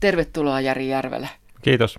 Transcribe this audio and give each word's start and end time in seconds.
Tervetuloa 0.00 0.60
Jari 0.60 0.88
Järvelä. 0.88 1.28
Kiitos. 1.62 1.98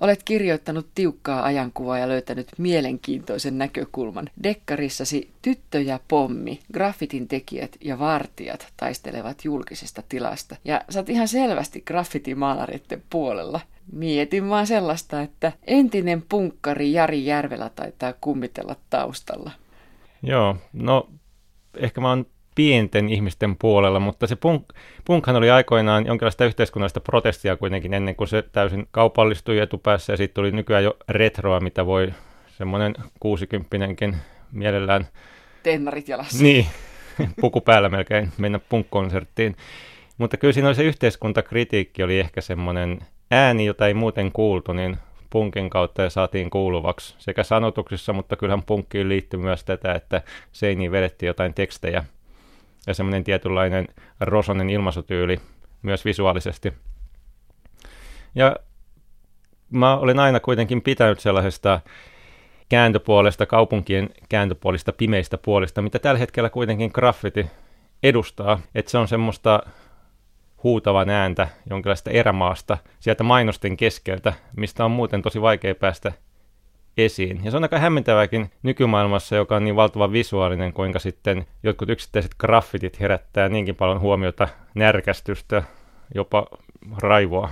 Olet 0.00 0.22
kirjoittanut 0.22 0.86
tiukkaa 0.94 1.44
ajankuvaa 1.44 1.98
ja 1.98 2.08
löytänyt 2.08 2.48
mielenkiintoisen 2.58 3.58
näkökulman. 3.58 4.30
Dekkarissasi 4.42 5.30
Tyttö 5.42 5.80
ja 5.80 6.00
pommi, 6.08 6.60
graffitin 6.72 7.28
tekijät 7.28 7.76
ja 7.80 7.98
vartijat 7.98 8.72
taistelevat 8.76 9.44
julkisesta 9.44 10.02
tilasta. 10.08 10.56
Ja 10.64 10.80
sä 10.90 11.00
oot 11.00 11.08
ihan 11.08 11.28
selvästi 11.28 11.80
graffitimaalareiden 11.80 13.02
puolella. 13.10 13.60
Mietin 13.92 14.48
vaan 14.50 14.66
sellaista, 14.66 15.20
että 15.22 15.52
entinen 15.66 16.22
punkkari 16.28 16.92
Jari 16.92 17.26
Järvelä 17.26 17.70
taitaa 17.74 18.12
kummitella 18.20 18.76
taustalla. 18.90 19.50
Joo, 20.22 20.56
no 20.72 21.08
ehkä 21.76 22.00
mä 22.00 22.08
oon 22.08 22.26
pienten 22.54 23.08
ihmisten 23.08 23.56
puolella, 23.56 24.00
mutta 24.00 24.26
se 24.26 24.36
punk, 24.36 24.64
punkhan 25.04 25.36
oli 25.36 25.50
aikoinaan 25.50 26.06
jonkinlaista 26.06 26.44
yhteiskunnallista 26.44 27.00
protestia 27.00 27.56
kuitenkin 27.56 27.94
ennen 27.94 28.16
kuin 28.16 28.28
se 28.28 28.42
täysin 28.42 28.88
kaupallistui 28.90 29.58
etupäässä 29.58 30.12
ja 30.12 30.16
sitten 30.16 30.34
tuli 30.34 30.50
nykyään 30.50 30.84
jo 30.84 30.96
retroa, 31.08 31.60
mitä 31.60 31.86
voi 31.86 32.12
semmoinen 32.48 32.94
kuusikymppinenkin 33.20 34.16
mielellään... 34.52 35.08
Tennarit 35.62 36.08
jalassa. 36.08 36.42
Niin, 36.42 36.66
puku 37.40 37.60
päällä 37.60 37.88
melkein 37.88 38.32
mennä 38.38 38.58
punkkonserttiin. 38.68 39.56
Mutta 40.18 40.36
kyllä 40.36 40.52
siinä 40.52 40.68
oli 40.68 40.74
se 40.74 40.84
yhteiskuntakritiikki 40.84 42.02
oli 42.02 42.20
ehkä 42.20 42.40
semmoinen 42.40 42.98
ääni, 43.30 43.64
jota 43.64 43.86
ei 43.86 43.94
muuten 43.94 44.32
kuultu, 44.32 44.72
niin 44.72 44.96
punkin 45.30 45.70
kautta 45.70 46.02
ja 46.02 46.10
saatiin 46.10 46.50
kuuluvaksi 46.50 47.14
sekä 47.18 47.42
sanotuksissa, 47.42 48.12
mutta 48.12 48.36
kyllähän 48.36 48.62
punkkiin 48.62 49.08
liittyy 49.08 49.40
myös 49.40 49.64
tätä, 49.64 49.92
että 49.92 50.22
seiniin 50.52 50.92
vedettiin 50.92 51.26
jotain 51.26 51.54
tekstejä 51.54 52.04
ja 52.86 52.94
semmoinen 52.94 53.24
tietynlainen 53.24 53.88
rosonen 54.20 54.70
ilmaisutyyli 54.70 55.40
myös 55.82 56.04
visuaalisesti. 56.04 56.72
Ja 58.34 58.56
mä 59.70 59.96
olen 59.96 60.18
aina 60.18 60.40
kuitenkin 60.40 60.82
pitänyt 60.82 61.20
sellaisesta 61.20 61.80
kääntöpuolesta, 62.68 63.46
kaupunkien 63.46 64.10
kääntöpuolista, 64.28 64.92
pimeistä 64.92 65.38
puolista, 65.38 65.82
mitä 65.82 65.98
tällä 65.98 66.18
hetkellä 66.18 66.50
kuitenkin 66.50 66.90
graffiti 66.94 67.46
edustaa. 68.02 68.60
Että 68.74 68.90
se 68.90 68.98
on 68.98 69.08
semmoista 69.08 69.62
huutavan 70.62 71.10
ääntä 71.10 71.48
jonkinlaista 71.70 72.10
erämaasta 72.10 72.78
sieltä 73.00 73.24
mainosten 73.24 73.76
keskeltä, 73.76 74.32
mistä 74.56 74.84
on 74.84 74.90
muuten 74.90 75.22
tosi 75.22 75.40
vaikea 75.40 75.74
päästä 75.74 76.12
esiin. 76.98 77.40
Ja 77.44 77.50
se 77.50 77.56
on 77.56 77.62
aika 77.62 77.78
hämmentäväkin 77.78 78.50
nykymaailmassa, 78.62 79.36
joka 79.36 79.56
on 79.56 79.64
niin 79.64 79.76
valtavan 79.76 80.12
visuaalinen, 80.12 80.72
kuinka 80.72 80.98
sitten 80.98 81.46
jotkut 81.62 81.88
yksittäiset 81.90 82.34
graffitit 82.38 83.00
herättää 83.00 83.48
niinkin 83.48 83.76
paljon 83.76 84.00
huomiota, 84.00 84.48
närkästystä, 84.74 85.62
jopa 86.14 86.46
raivoa. 86.98 87.50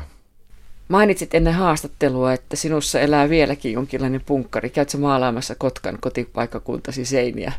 Mainitsit 0.89 1.35
ennen 1.35 1.55
haastattelua, 1.55 2.33
että 2.33 2.57
sinussa 2.57 3.01
elää 3.01 3.29
vieläkin 3.29 3.73
jonkinlainen 3.73 4.21
punkkari. 4.27 4.71
Käytkö 4.71 4.99
maalaamassa 4.99 5.55
Kotkan 5.55 5.99
kotipaikkakuntasi 6.01 7.05
seiniä? 7.05 7.53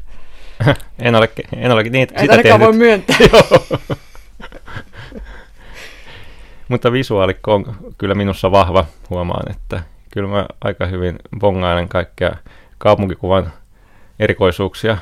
en 0.99 1.15
ole, 1.15 1.29
en 1.57 1.71
ole 1.71 1.83
niitä, 1.83 2.13
Et 2.15 2.21
sitä 2.21 2.37
tehnyt. 2.43 2.59
voi 2.59 2.73
myöntää. 2.73 3.17
Mutta 6.67 6.91
visuaalikko 6.91 7.53
on 7.53 7.75
kyllä 7.97 8.15
minussa 8.15 8.51
vahva, 8.51 8.85
huomaan, 9.09 9.51
että 9.51 9.83
kyllä 10.13 10.27
mä 10.27 10.45
aika 10.61 10.85
hyvin 10.85 11.19
bongailen 11.39 11.89
kaikkea 11.89 12.35
kaupunkikuvan 12.77 13.53
erikoisuuksia. 14.19 14.97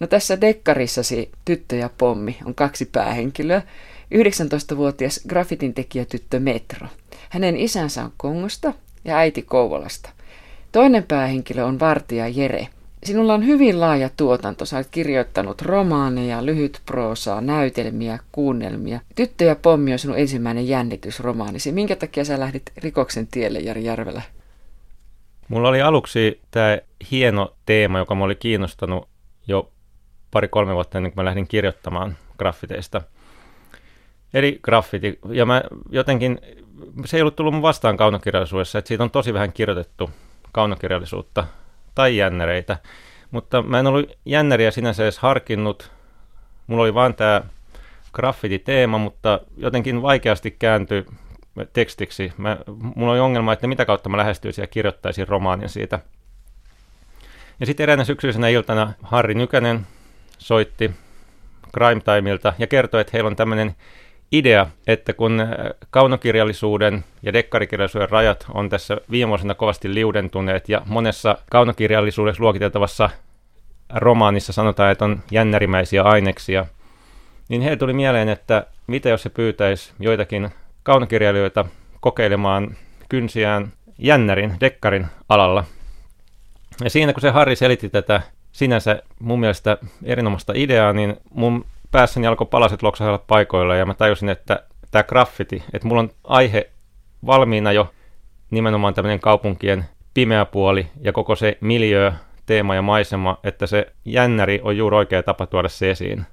No 0.00 0.06
tässä 0.06 0.40
dekkarissasi 0.40 1.30
Tyttö 1.44 1.76
ja 1.76 1.90
pommi 1.98 2.38
on 2.44 2.54
kaksi 2.54 2.84
päähenkilöä. 2.84 3.62
19-vuotias 4.14 5.20
graffitin 5.28 5.74
tekijä 5.74 6.04
tyttö 6.04 6.40
Metro. 6.40 6.86
Hänen 7.28 7.56
isänsä 7.56 8.04
on 8.04 8.12
Kongosta 8.16 8.72
ja 9.04 9.16
äiti 9.16 9.42
Kouvolasta. 9.42 10.10
Toinen 10.72 11.02
päähenkilö 11.02 11.64
on 11.64 11.80
vartija 11.80 12.28
Jere. 12.28 12.68
Sinulla 13.04 13.34
on 13.34 13.46
hyvin 13.46 13.80
laaja 13.80 14.10
tuotanto. 14.16 14.64
Sä 14.64 14.76
olet 14.76 14.88
kirjoittanut 14.90 15.62
romaaneja, 15.62 16.46
lyhytproosaa, 16.46 17.40
näytelmiä, 17.40 18.18
kuunnelmia. 18.32 19.00
Tyttö 19.14 19.44
ja 19.44 19.56
pommi 19.56 19.92
on 19.92 19.98
sinun 19.98 20.18
ensimmäinen 20.18 20.68
jännitysromaanisi. 20.68 21.72
Minkä 21.72 21.96
takia 21.96 22.24
sä 22.24 22.40
lähdit 22.40 22.62
rikoksen 22.76 23.26
tielle, 23.26 23.58
Jari 23.58 23.84
Järvelä? 23.84 24.22
Mulla 25.48 25.68
oli 25.68 25.82
aluksi 25.82 26.40
tämä 26.50 26.78
hieno 27.10 27.54
teema, 27.66 27.98
joka 27.98 28.14
mä 28.14 28.24
oli 28.24 28.34
kiinnostanut 28.34 29.08
jo 29.46 29.72
pari-kolme 30.30 30.74
vuotta 30.74 30.98
ennen 30.98 31.12
kuin 31.12 31.22
mä 31.22 31.24
lähdin 31.24 31.48
kirjoittamaan 31.48 32.16
graffiteista. 32.38 33.02
Eli 34.34 34.58
graffiti. 34.62 35.18
Ja 35.28 35.46
mä 35.46 35.62
jotenkin, 35.90 36.38
se 37.04 37.16
ei 37.16 37.20
ollut 37.20 37.36
tullut 37.36 37.54
mun 37.54 37.62
vastaan 37.62 37.96
kaunokirjallisuudessa, 37.96 38.78
että 38.78 38.88
siitä 38.88 39.04
on 39.04 39.10
tosi 39.10 39.34
vähän 39.34 39.52
kirjoitettu 39.52 40.10
kaunokirjallisuutta 40.52 41.46
tai 41.94 42.16
jännäreitä. 42.16 42.76
Mutta 43.30 43.62
mä 43.62 43.78
en 43.78 43.86
ollut 43.86 44.12
jännäriä 44.24 44.70
sinänsä 44.70 45.02
edes 45.02 45.18
harkinnut. 45.18 45.90
Mulla 46.66 46.82
oli 46.82 46.94
vaan 46.94 47.14
tämä 47.14 47.42
graffiti-teema, 48.12 48.98
mutta 48.98 49.40
jotenkin 49.56 50.02
vaikeasti 50.02 50.50
kääntyi 50.50 51.06
tekstiksi. 51.72 52.32
Mä, 52.36 52.56
mulla 52.94 53.12
oli 53.12 53.20
ongelma, 53.20 53.52
että 53.52 53.66
mitä 53.66 53.84
kautta 53.84 54.08
mä 54.08 54.16
lähestyisin 54.16 54.62
ja 54.62 54.66
kirjoittaisin 54.66 55.28
romaanin 55.28 55.68
siitä. 55.68 55.98
Ja 57.60 57.66
sitten 57.66 57.84
eräänä 57.84 58.04
syksyisenä 58.04 58.48
iltana 58.48 58.92
Harri 59.02 59.34
Nykänen 59.34 59.86
soitti 60.38 60.90
Crime 61.74 62.00
Timeilta 62.00 62.52
ja 62.58 62.66
kertoi, 62.66 63.00
että 63.00 63.10
heillä 63.12 63.28
on 63.28 63.36
tämmöinen 63.36 63.76
idea, 64.38 64.66
että 64.86 65.12
kun 65.12 65.40
äh, 65.40 65.48
kaunokirjallisuuden 65.90 67.04
ja 67.22 67.32
dekkarikirjallisuuden 67.32 68.10
rajat 68.10 68.46
on 68.54 68.68
tässä 68.68 68.96
viime 69.10 69.28
vuosina 69.28 69.54
kovasti 69.54 69.94
liudentuneet 69.94 70.68
ja 70.68 70.82
monessa 70.86 71.38
kaunokirjallisuudessa 71.50 72.42
luokiteltavassa 72.42 73.10
romaanissa 73.94 74.52
sanotaan, 74.52 74.92
että 74.92 75.04
on 75.04 75.20
jännärimäisiä 75.30 76.02
aineksia, 76.02 76.66
niin 77.48 77.62
heille 77.62 77.76
tuli 77.76 77.92
mieleen, 77.92 78.28
että 78.28 78.66
mitä 78.86 79.08
jos 79.08 79.22
se 79.22 79.30
pyytäisi 79.30 79.92
joitakin 80.00 80.50
kaunokirjailijoita 80.82 81.64
kokeilemaan 82.00 82.76
kynsiään 83.08 83.72
jännärin, 83.98 84.56
dekkarin 84.60 85.06
alalla. 85.28 85.64
Ja 86.84 86.90
siinä 86.90 87.12
kun 87.12 87.20
se 87.20 87.30
Harri 87.30 87.56
selitti 87.56 87.88
tätä 87.88 88.22
sinänsä 88.52 89.02
mun 89.18 89.40
mielestä 89.40 89.78
erinomaista 90.04 90.52
ideaa, 90.56 90.92
niin 90.92 91.16
mun 91.30 91.64
päässäni 91.94 92.26
alkoi 92.26 92.46
palaset 92.50 92.82
loksahella 92.82 93.24
paikoilla 93.26 93.76
ja 93.76 93.86
mä 93.86 93.94
tajusin, 93.94 94.28
että 94.28 94.62
tämä 94.90 95.02
graffiti, 95.02 95.62
että 95.72 95.88
mulla 95.88 96.00
on 96.00 96.10
aihe 96.24 96.70
valmiina 97.26 97.72
jo 97.72 97.90
nimenomaan 98.50 98.94
tämmöinen 98.94 99.20
kaupunkien 99.20 99.84
pimeä 100.14 100.44
puoli 100.44 100.86
ja 101.00 101.12
koko 101.12 101.36
se 101.36 101.58
miljö, 101.60 102.12
teema 102.46 102.74
ja 102.74 102.82
maisema, 102.82 103.38
että 103.44 103.66
se 103.66 103.92
jännäri 104.04 104.60
on 104.62 104.76
juuri 104.76 104.96
oikea 104.96 105.22
tapa 105.22 105.46
tuoda 105.46 105.68
se 105.68 105.90
esiin. 105.90 106.26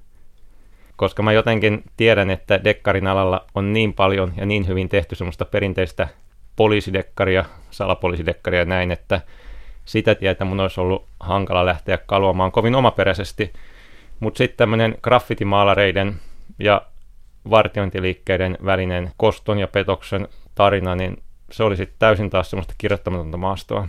Koska 0.96 1.22
mä 1.22 1.32
jotenkin 1.32 1.84
tiedän, 1.96 2.30
että 2.30 2.64
dekkarin 2.64 3.06
alalla 3.06 3.46
on 3.54 3.72
niin 3.72 3.92
paljon 3.92 4.32
ja 4.36 4.46
niin 4.46 4.66
hyvin 4.66 4.88
tehty 4.88 5.14
semmoista 5.14 5.44
perinteistä 5.44 6.08
poliisidekkaria, 6.56 7.44
salapoliisidekkaria 7.70 8.60
ja 8.60 8.66
näin, 8.66 8.90
että 8.90 9.20
sitä 9.84 10.14
tietä 10.14 10.44
mun 10.44 10.60
olisi 10.60 10.80
ollut 10.80 11.06
hankala 11.20 11.66
lähteä 11.66 11.98
kaluamaan 11.98 12.52
kovin 12.52 12.74
omaperäisesti– 12.74 13.52
mutta 14.22 14.38
sitten 14.38 14.56
tämmöinen 14.56 14.98
graffitimaalareiden 15.02 16.14
ja 16.58 16.82
vartiointiliikkeiden 17.50 18.58
välinen 18.64 19.12
koston 19.16 19.58
ja 19.58 19.68
petoksen 19.68 20.28
tarina, 20.54 20.96
niin 20.96 21.22
se 21.50 21.62
oli 21.62 21.76
sitten 21.76 21.96
täysin 21.98 22.30
taas 22.30 22.50
semmoista 22.50 22.74
kirjoittamatonta 22.78 23.36
maastoa. 23.36 23.88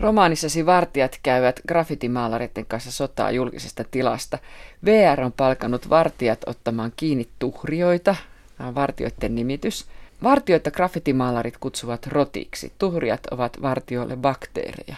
Romaanissasi 0.00 0.66
vartijat 0.66 1.18
käyvät 1.22 1.60
graffitimaalareiden 1.68 2.66
kanssa 2.66 2.92
sotaa 2.92 3.30
julkisesta 3.30 3.84
tilasta. 3.90 4.38
VR 4.84 5.20
on 5.20 5.32
palkannut 5.32 5.90
vartijat 5.90 6.40
ottamaan 6.46 6.92
kiinni 6.96 7.28
tuhrioita, 7.38 8.16
tämä 8.58 8.68
on 8.68 8.74
vartioiden 8.74 9.34
nimitys. 9.34 9.86
Vartioita 10.22 10.70
graffitimaalarit 10.70 11.56
kutsuvat 11.58 12.06
rotiksi. 12.06 12.72
Tuhriat 12.78 13.26
ovat 13.30 13.62
vartioille 13.62 14.16
bakteereja. 14.16 14.96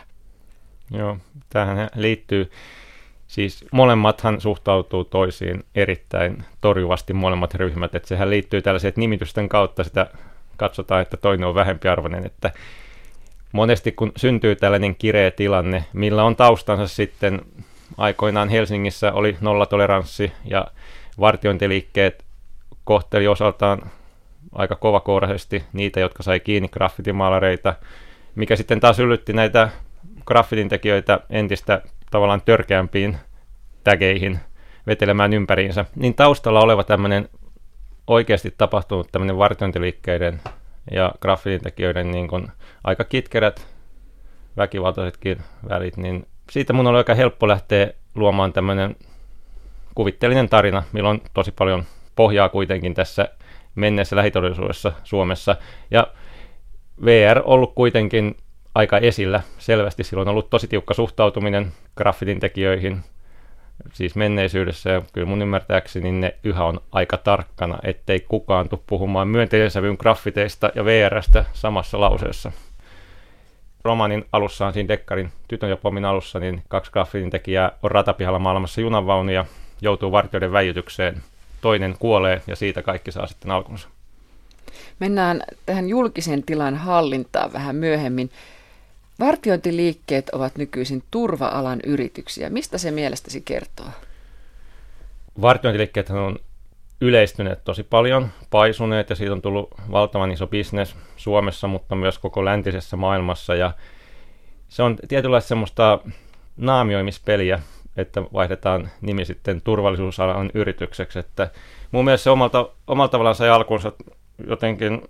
Joo, 0.90 1.16
tähän 1.50 1.88
liittyy 1.94 2.50
Siis 3.28 3.64
molemmathan 3.72 4.40
suhtautuu 4.40 5.04
toisiin 5.04 5.64
erittäin 5.74 6.44
torjuvasti 6.60 7.12
molemmat 7.12 7.54
ryhmät, 7.54 7.94
että 7.94 8.08
sehän 8.08 8.30
liittyy 8.30 8.62
tällaisen, 8.62 8.88
että 8.88 9.00
nimitysten 9.00 9.48
kautta 9.48 9.84
sitä 9.84 10.06
katsotaan, 10.56 11.02
että 11.02 11.16
toinen 11.16 11.48
on 11.48 11.54
vähempiarvoinen, 11.54 12.26
että 12.26 12.50
monesti 13.52 13.92
kun 13.92 14.12
syntyy 14.16 14.56
tällainen 14.56 14.94
kireä 14.94 15.30
tilanne, 15.30 15.84
millä 15.92 16.24
on 16.24 16.36
taustansa 16.36 16.88
sitten 16.88 17.40
aikoinaan 17.98 18.48
Helsingissä 18.48 19.12
oli 19.12 19.36
nollatoleranssi 19.40 20.32
ja 20.44 20.66
vartiointiliikkeet 21.20 22.24
kohteli 22.84 23.28
osaltaan 23.28 23.82
aika 24.52 24.76
kovakouraisesti 24.76 25.64
niitä, 25.72 26.00
jotka 26.00 26.22
sai 26.22 26.40
kiinni 26.40 26.68
graffitimaalareita, 26.68 27.74
mikä 28.34 28.56
sitten 28.56 28.80
taas 28.80 28.98
yllytti 28.98 29.32
näitä 29.32 29.68
graffitin 30.26 30.68
tekijöitä 30.68 31.20
entistä 31.30 31.82
tavallaan 32.10 32.42
törkeämpiin 32.44 33.16
tägeihin 33.84 34.40
vetelemään 34.86 35.32
ympäriinsä, 35.32 35.84
niin 35.96 36.14
taustalla 36.14 36.60
oleva 36.60 36.84
tämmöinen 36.84 37.28
oikeasti 38.06 38.54
tapahtunut 38.58 39.08
tämmöinen 39.12 39.38
vartiointiliikkeiden 39.38 40.40
ja 40.90 41.12
graffitintekijöiden 41.20 42.10
niin 42.10 42.28
kuin 42.28 42.48
aika 42.84 43.04
kitkerät 43.04 43.66
väkivaltaisetkin 44.56 45.38
välit, 45.68 45.96
niin 45.96 46.26
siitä 46.50 46.72
mun 46.72 46.86
oli 46.86 46.98
aika 46.98 47.14
helppo 47.14 47.48
lähteä 47.48 47.92
luomaan 48.14 48.52
tämmöinen 48.52 48.96
kuvitteellinen 49.94 50.48
tarina, 50.48 50.82
millä 50.92 51.08
on 51.08 51.20
tosi 51.34 51.52
paljon 51.52 51.84
pohjaa 52.16 52.48
kuitenkin 52.48 52.94
tässä 52.94 53.28
menneessä 53.74 54.16
lähitodellisuudessa 54.16 54.92
Suomessa. 55.04 55.56
Ja 55.90 56.06
VR 57.04 57.42
ollut 57.44 57.74
kuitenkin 57.74 58.36
aika 58.74 58.98
esillä 58.98 59.40
selvästi. 59.58 60.04
Silloin 60.04 60.28
on 60.28 60.32
ollut 60.32 60.50
tosi 60.50 60.68
tiukka 60.68 60.94
suhtautuminen 60.94 61.72
graffitin 61.96 62.40
tekijöihin, 62.40 63.00
siis 63.92 64.14
menneisyydessä, 64.14 64.90
ja 64.90 65.02
kyllä 65.12 65.26
mun 65.26 65.42
ymmärtääkseni 65.42 66.12
ne 66.12 66.34
yhä 66.44 66.64
on 66.64 66.80
aika 66.92 67.16
tarkkana, 67.16 67.78
ettei 67.82 68.20
kukaan 68.20 68.68
tule 68.68 68.80
puhumaan 68.86 69.28
myönteisen 69.28 69.70
sävyyn 69.70 69.96
graffiteista 70.00 70.70
ja 70.74 70.84
VRstä 70.84 71.44
samassa 71.52 72.00
lauseessa. 72.00 72.52
Romanin 73.84 74.24
alussa 74.32 74.66
on 74.66 74.72
siinä 74.72 74.88
Dekkarin 74.88 75.32
tytön 75.48 75.70
ja 75.70 75.76
pommin 75.76 76.04
alussa, 76.04 76.40
niin 76.40 76.62
kaksi 76.68 76.92
graffitin 76.92 77.30
tekijää 77.30 77.72
on 77.82 77.90
ratapihalla 77.90 78.38
maailmassa 78.38 78.80
junanvaunuja, 78.80 79.44
joutuu 79.80 80.12
vartijoiden 80.12 80.52
väijytykseen, 80.52 81.22
toinen 81.60 81.96
kuolee 81.98 82.42
ja 82.46 82.56
siitä 82.56 82.82
kaikki 82.82 83.12
saa 83.12 83.26
sitten 83.26 83.50
alkunsa. 83.50 83.88
Mennään 84.98 85.42
tähän 85.66 85.88
julkisen 85.88 86.42
tilan 86.42 86.76
hallintaan 86.76 87.52
vähän 87.52 87.76
myöhemmin. 87.76 88.30
Vartiointiliikkeet 89.20 90.30
ovat 90.30 90.56
nykyisin 90.56 91.02
turva-alan 91.10 91.80
yrityksiä. 91.86 92.50
Mistä 92.50 92.78
se 92.78 92.90
mielestäsi 92.90 93.40
kertoo? 93.40 93.86
Vartiointiliikkeet 95.40 96.10
on 96.10 96.38
yleistyneet 97.00 97.64
tosi 97.64 97.82
paljon, 97.82 98.28
paisuneet 98.50 99.10
ja 99.10 99.16
siitä 99.16 99.32
on 99.32 99.42
tullut 99.42 99.70
valtavan 99.92 100.30
iso 100.30 100.46
bisnes 100.46 100.96
Suomessa, 101.16 101.68
mutta 101.68 101.94
myös 101.94 102.18
koko 102.18 102.44
läntisessä 102.44 102.96
maailmassa. 102.96 103.54
Ja 103.54 103.72
se 104.68 104.82
on 104.82 104.96
tietynlaista 105.08 105.48
semmoista 105.48 105.98
naamioimispeliä, 106.56 107.62
että 107.96 108.22
vaihdetaan 108.22 108.90
nimi 109.00 109.24
sitten 109.24 109.62
turvallisuusalan 109.62 110.50
yritykseksi. 110.54 111.18
Että 111.18 111.50
mun 111.92 112.04
mielestä 112.04 112.24
se 112.24 112.30
omalta, 112.30 112.68
omalta 112.86 113.10
tavallaan 113.10 113.34
sai 113.34 113.50
alkunsa 113.50 113.92
jotenkin, 114.46 115.02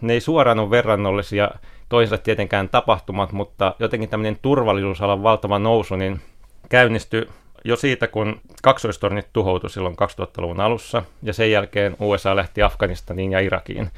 ne 0.00 0.12
ei 0.12 0.20
suoraan 0.20 0.58
ole 0.58 0.70
verrannollisia 0.70 1.50
toisensa 1.88 2.22
tietenkään 2.22 2.68
tapahtumat, 2.68 3.32
mutta 3.32 3.74
jotenkin 3.78 4.08
tämmöinen 4.08 4.38
turvallisuusalan 4.42 5.22
valtava 5.22 5.58
nousu 5.58 5.96
niin 5.96 6.20
käynnistyi 6.68 7.26
jo 7.64 7.76
siitä, 7.76 8.06
kun 8.06 8.40
kaksoistornit 8.62 9.26
tuhoutui 9.32 9.70
silloin 9.70 9.96
2000-luvun 9.96 10.60
alussa, 10.60 11.02
ja 11.22 11.32
sen 11.32 11.50
jälkeen 11.50 11.96
USA 12.00 12.36
lähti 12.36 12.62
Afganistaniin 12.62 13.32
ja 13.32 13.40
Irakiin, 13.40 13.90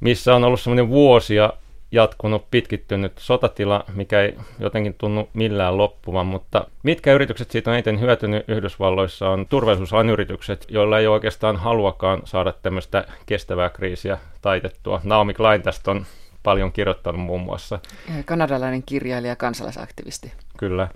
missä 0.00 0.34
on 0.34 0.44
ollut 0.44 0.60
semmoinen 0.60 0.88
vuosia 0.88 1.52
jatkunut 1.92 2.50
pitkittynyt 2.50 3.12
sotatila, 3.18 3.84
mikä 3.94 4.20
ei 4.20 4.34
jotenkin 4.58 4.94
tunnu 4.94 5.28
millään 5.34 5.78
loppuvan, 5.78 6.26
mutta 6.26 6.64
mitkä 6.82 7.12
yritykset 7.12 7.50
siitä 7.50 7.70
on 7.70 7.74
eniten 7.74 8.00
hyötynyt 8.00 8.48
Yhdysvalloissa 8.48 9.30
on 9.30 9.46
turvallisuusalan 9.46 10.10
yritykset, 10.10 10.66
joilla 10.68 10.98
ei 10.98 11.06
oikeastaan 11.06 11.56
haluakaan 11.56 12.22
saada 12.24 12.52
tämmöistä 12.52 13.04
kestävää 13.26 13.70
kriisiä 13.70 14.18
taitettua. 14.42 15.00
Naomi 15.04 15.34
Klein 15.34 15.62
tästä 15.62 15.90
on 15.90 16.06
paljon 16.48 16.72
kirjoittanut 16.72 17.20
muun 17.20 17.40
muassa. 17.40 17.78
Kanadalainen 18.24 18.82
kirjailija 18.82 19.32
ja 19.32 19.36
kansalaisaktivisti. 19.36 20.32
Kyllä. 20.56 20.88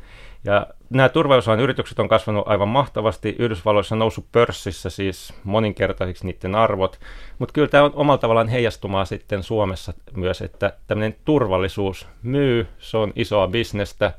Ja 0.45 0.67
nämä 0.91 1.09
turvallisuusalan 1.09 1.61
yritykset 1.61 1.99
on 1.99 2.09
kasvanut 2.09 2.49
aivan 2.49 2.69
mahtavasti. 2.69 3.37
Yhdysvalloissa 3.39 3.95
on 3.95 3.99
noussut 3.99 4.27
pörssissä 4.33 4.91
siis 4.91 5.35
moninkertaisiksi 5.45 6.27
niiden 6.27 6.55
arvot. 6.55 7.01
Mutta 7.39 7.53
kyllä 7.53 7.69
tämä 7.69 7.85
on 7.85 7.91
omalla 7.95 8.19
tavallaan 8.19 8.49
heijastumaa 8.49 9.05
sitten 9.05 9.43
Suomessa 9.43 9.93
myös, 10.17 10.43
että 10.43 10.73
tämmöinen 10.87 11.17
turvallisuus 11.25 12.09
myy, 12.23 12.67
se 12.79 12.97
on 12.97 13.13
isoa 13.17 13.49
bisnestä. 13.49 14.13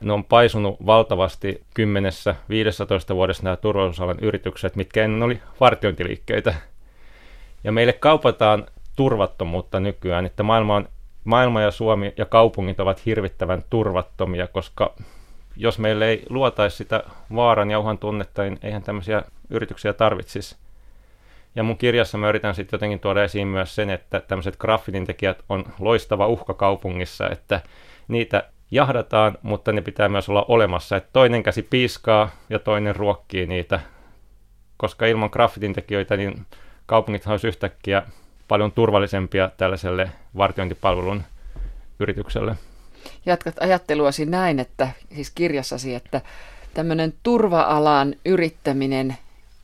Ne 0.00 0.12
on 0.12 0.24
paisunut 0.24 0.86
valtavasti 0.86 1.62
kymmenessä, 1.74 2.34
15 2.48 3.14
vuodessa 3.14 3.42
nämä 3.42 3.56
turvallisuusalan 3.56 4.18
yritykset, 4.22 4.76
mitkä 4.76 5.04
ennen 5.04 5.22
oli 5.22 5.40
vartiointiliikkeitä. 5.60 6.54
Ja 7.64 7.72
meille 7.72 7.92
kaupataan 7.92 8.66
turvattomuutta 9.00 9.80
nykyään, 9.80 10.26
että 10.26 10.42
maailma, 10.42 10.76
on, 10.76 10.88
maailma 11.24 11.60
ja 11.60 11.70
Suomi 11.70 12.12
ja 12.16 12.26
kaupungit 12.26 12.80
ovat 12.80 13.06
hirvittävän 13.06 13.62
turvattomia, 13.70 14.46
koska 14.46 14.94
jos 15.56 15.78
meille 15.78 16.08
ei 16.08 16.26
luotaisi 16.28 16.76
sitä 16.76 17.04
vaaran 17.34 17.70
ja 17.70 17.78
uhan 17.78 17.98
tunnetta, 17.98 18.42
niin 18.42 18.58
eihän 18.62 18.82
tämmöisiä 18.82 19.22
yrityksiä 19.50 19.92
tarvitsisi. 19.92 20.56
Ja 21.54 21.62
mun 21.62 21.78
kirjassa 21.78 22.18
mä 22.18 22.28
yritän 22.28 22.54
sitten 22.54 22.76
jotenkin 22.76 23.00
tuoda 23.00 23.24
esiin 23.24 23.48
myös 23.48 23.74
sen, 23.74 23.90
että 23.90 24.20
tämmöiset 24.20 24.56
graffitin 24.56 25.06
tekijät 25.06 25.42
on 25.48 25.64
loistava 25.78 26.26
uhka 26.26 26.54
kaupungissa, 26.54 27.28
että 27.28 27.60
niitä 28.08 28.50
jahdataan, 28.70 29.38
mutta 29.42 29.72
ne 29.72 29.80
pitää 29.80 30.08
myös 30.08 30.28
olla 30.28 30.44
olemassa, 30.48 30.96
että 30.96 31.10
toinen 31.12 31.42
käsi 31.42 31.62
piiskaa 31.62 32.30
ja 32.50 32.58
toinen 32.58 32.96
ruokkii 32.96 33.46
niitä, 33.46 33.80
koska 34.76 35.06
ilman 35.06 35.30
graffitin 35.32 35.72
tekijöitä 35.72 36.16
niin 36.16 36.46
kaupungit 36.86 37.26
olisi 37.26 37.48
yhtäkkiä 37.48 38.02
paljon 38.50 38.72
turvallisempia 38.72 39.50
tällaiselle 39.56 40.10
vartiointipalvelun 40.36 41.22
yritykselle 42.00 42.56
jatkat 43.26 43.54
ajatteluasi 43.60 44.26
näin, 44.26 44.58
että 44.58 44.88
siis 45.14 45.30
kirjassasi, 45.30 45.94
että 45.94 46.20
tämmöinen 46.74 47.14
turva-alan 47.22 48.14
yrittäminen 48.24 49.16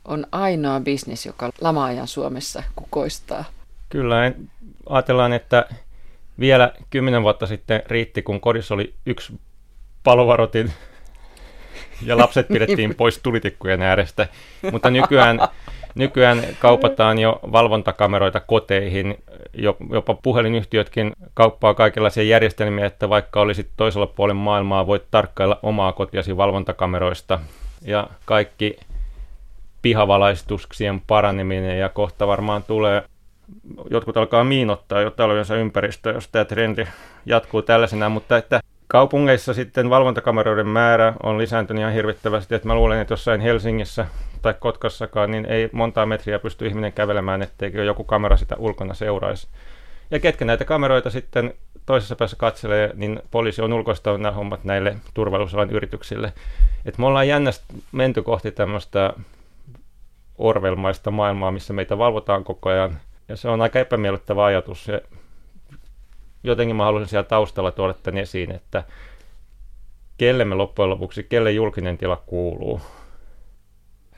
on 0.05 0.27
ainoa 0.31 0.79
bisnes, 0.79 1.25
joka 1.25 1.49
lama-ajan 1.61 2.07
Suomessa 2.07 2.63
kukoistaa. 2.75 3.43
Kyllä, 3.89 4.31
ajatellaan, 4.89 5.33
että 5.33 5.65
vielä 6.39 6.73
kymmenen 6.89 7.23
vuotta 7.23 7.47
sitten 7.47 7.83
riitti, 7.87 8.21
kun 8.21 8.41
kodissa 8.41 8.73
oli 8.73 8.93
yksi 9.05 9.39
palovarotin 10.03 10.73
ja 12.01 12.17
lapset 12.17 12.47
pidettiin 12.53 12.95
pois 12.95 13.19
tulitikkujen 13.23 13.81
äärestä. 13.81 14.27
Mutta 14.71 14.89
nykyään 14.89 15.39
Nykyään 15.97 16.43
kaupataan 16.59 17.19
jo 17.19 17.39
valvontakameroita 17.51 18.39
koteihin, 18.39 19.17
jopa 19.91 20.13
puhelinyhtiötkin 20.13 21.11
kauppaa 21.33 21.73
kaikenlaisia 21.73 22.23
järjestelmiä, 22.23 22.85
että 22.85 23.09
vaikka 23.09 23.41
olisit 23.41 23.69
toisella 23.77 24.07
puolella 24.07 24.41
maailmaa, 24.41 24.87
voit 24.87 25.03
tarkkailla 25.11 25.59
omaa 25.63 25.91
kotiasi 25.91 26.37
valvontakameroista. 26.37 27.39
Ja 27.85 28.07
kaikki 28.25 28.77
pihavalaistuksien 29.81 31.01
paraneminen 31.07 31.79
ja 31.79 31.89
kohta 31.89 32.27
varmaan 32.27 32.63
tulee 32.63 33.03
jotkut 33.89 34.17
alkaa 34.17 34.43
miinottaa 34.43 35.01
jo 35.01 35.11
talojensa 35.11 35.55
ympäristöä, 35.55 36.13
jos 36.13 36.27
tämä 36.27 36.45
trendi 36.45 36.85
jatkuu 37.25 37.61
tällaisena, 37.61 38.09
mutta 38.09 38.37
että 38.37 38.59
kaupungeissa 38.87 39.53
sitten 39.53 39.89
valvontakameroiden 39.89 40.67
määrä 40.67 41.13
on 41.23 41.37
lisääntynyt 41.37 41.81
ihan 41.81 41.93
hirvittävästi, 41.93 42.55
että 42.55 42.67
mä 42.67 42.75
luulen, 42.75 42.99
että 42.99 43.11
jossain 43.11 43.41
Helsingissä 43.41 44.05
tai 44.41 44.53
Kotkassakaan, 44.59 45.31
niin 45.31 45.45
ei 45.45 45.69
montaa 45.71 46.05
metriä 46.05 46.39
pysty 46.39 46.67
ihminen 46.67 46.93
kävelemään, 46.93 47.41
etteikö 47.41 47.83
joku 47.83 48.03
kamera 48.03 48.37
sitä 48.37 48.55
ulkona 48.59 48.93
seuraisi. 48.93 49.47
Ja 50.11 50.19
ketkä 50.19 50.45
näitä 50.45 50.65
kameroita 50.65 51.09
sitten 51.09 51.53
toisessa 51.85 52.15
päässä 52.15 52.37
katselee, 52.37 52.91
niin 52.95 53.21
poliisi 53.31 53.61
on 53.61 53.73
ulkoistanut 53.73 54.21
nämä 54.21 54.31
hommat 54.31 54.63
näille 54.63 54.95
turvallisuusalan 55.13 55.69
yrityksille. 55.69 56.33
Et 56.85 56.97
me 56.97 57.05
ollaan 57.05 57.27
jännästi 57.27 57.65
menty 57.91 58.23
kohti 58.23 58.51
tämmöistä 58.51 59.13
orvelmaista 60.37 61.11
maailmaa, 61.11 61.51
missä 61.51 61.73
meitä 61.73 61.97
valvotaan 61.97 62.43
koko 62.43 62.69
ajan. 62.69 62.99
Ja 63.27 63.35
se 63.35 63.49
on 63.49 63.61
aika 63.61 63.79
epämiellyttävä 63.79 64.45
ajatus. 64.45 64.87
Ja 64.87 64.99
jotenkin 66.47 66.75
mä 66.75 66.83
haluaisin 66.83 67.09
siellä 67.09 67.27
taustalla 67.27 67.71
tuoda 67.71 67.93
tämän 67.93 68.21
esiin, 68.21 68.51
että 68.51 68.83
kelle 70.17 70.45
me 70.45 70.55
loppujen 70.55 70.89
lopuksi, 70.89 71.23
kelle 71.23 71.51
julkinen 71.51 71.97
tila 71.97 72.23
kuuluu. 72.25 72.81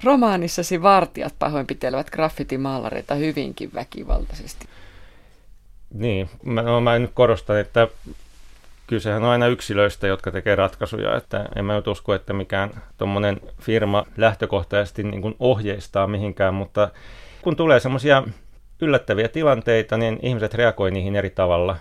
Romaanissasi 0.03 0.81
vartijat 0.81 1.33
pahoinpitelevät 1.39 2.09
graffitimaalareita 2.09 3.15
hyvinkin 3.15 3.73
väkivaltaisesti. 3.73 4.65
Niin, 5.93 6.29
mä, 6.43 6.61
no, 6.61 6.81
mä 6.81 6.99
nyt 6.99 7.11
korostan, 7.13 7.59
että 7.59 7.87
kysehän 8.87 9.23
on 9.23 9.29
aina 9.29 9.47
yksilöistä, 9.47 10.07
jotka 10.07 10.31
tekee 10.31 10.55
ratkaisuja, 10.55 11.17
että 11.17 11.45
en 11.55 11.65
mä 11.65 11.75
nyt 11.75 11.87
usko, 11.87 12.13
että 12.13 12.33
mikään 12.33 12.71
tuommoinen 12.97 13.41
firma 13.61 14.05
lähtökohtaisesti 14.17 15.03
niin 15.03 15.21
kuin 15.21 15.35
ohjeistaa 15.39 16.07
mihinkään, 16.07 16.53
mutta 16.53 16.89
kun 17.41 17.55
tulee 17.55 17.79
semmoisia 17.79 18.23
yllättäviä 18.81 19.27
tilanteita, 19.27 19.97
niin 19.97 20.19
ihmiset 20.21 20.53
reagoivat 20.53 20.93
niihin 20.93 21.15
eri 21.15 21.29
tavalla. 21.29 21.75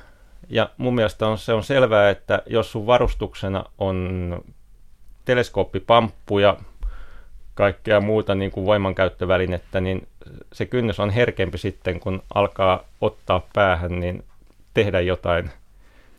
Ja 0.51 0.71
mun 0.77 0.95
mielestä 0.95 1.27
on, 1.27 1.39
se 1.39 1.53
on 1.53 1.65
selvää, 1.65 2.11
että 2.11 2.43
jos 2.47 2.73
sun 2.73 2.87
varustuksena 2.87 3.65
on 3.79 4.41
teleskooppipamppu 5.25 6.39
ja 6.39 6.57
kaikkea 7.55 8.01
muuta 8.01 8.35
niin 8.35 8.51
kuin 8.51 8.67
voimankäyttövälinettä, 8.67 9.81
niin 9.81 10.09
se 10.53 10.67
kynnys 10.67 11.01
on 11.01 11.11
herkempi 11.11 11.59
sitten, 11.59 12.01
kun 12.01 12.23
alkaa 12.35 12.85
ottaa 13.01 13.43
päähän, 13.53 14.01
niin 14.01 14.25
tehdä 14.75 15.01
jotain. 15.01 15.51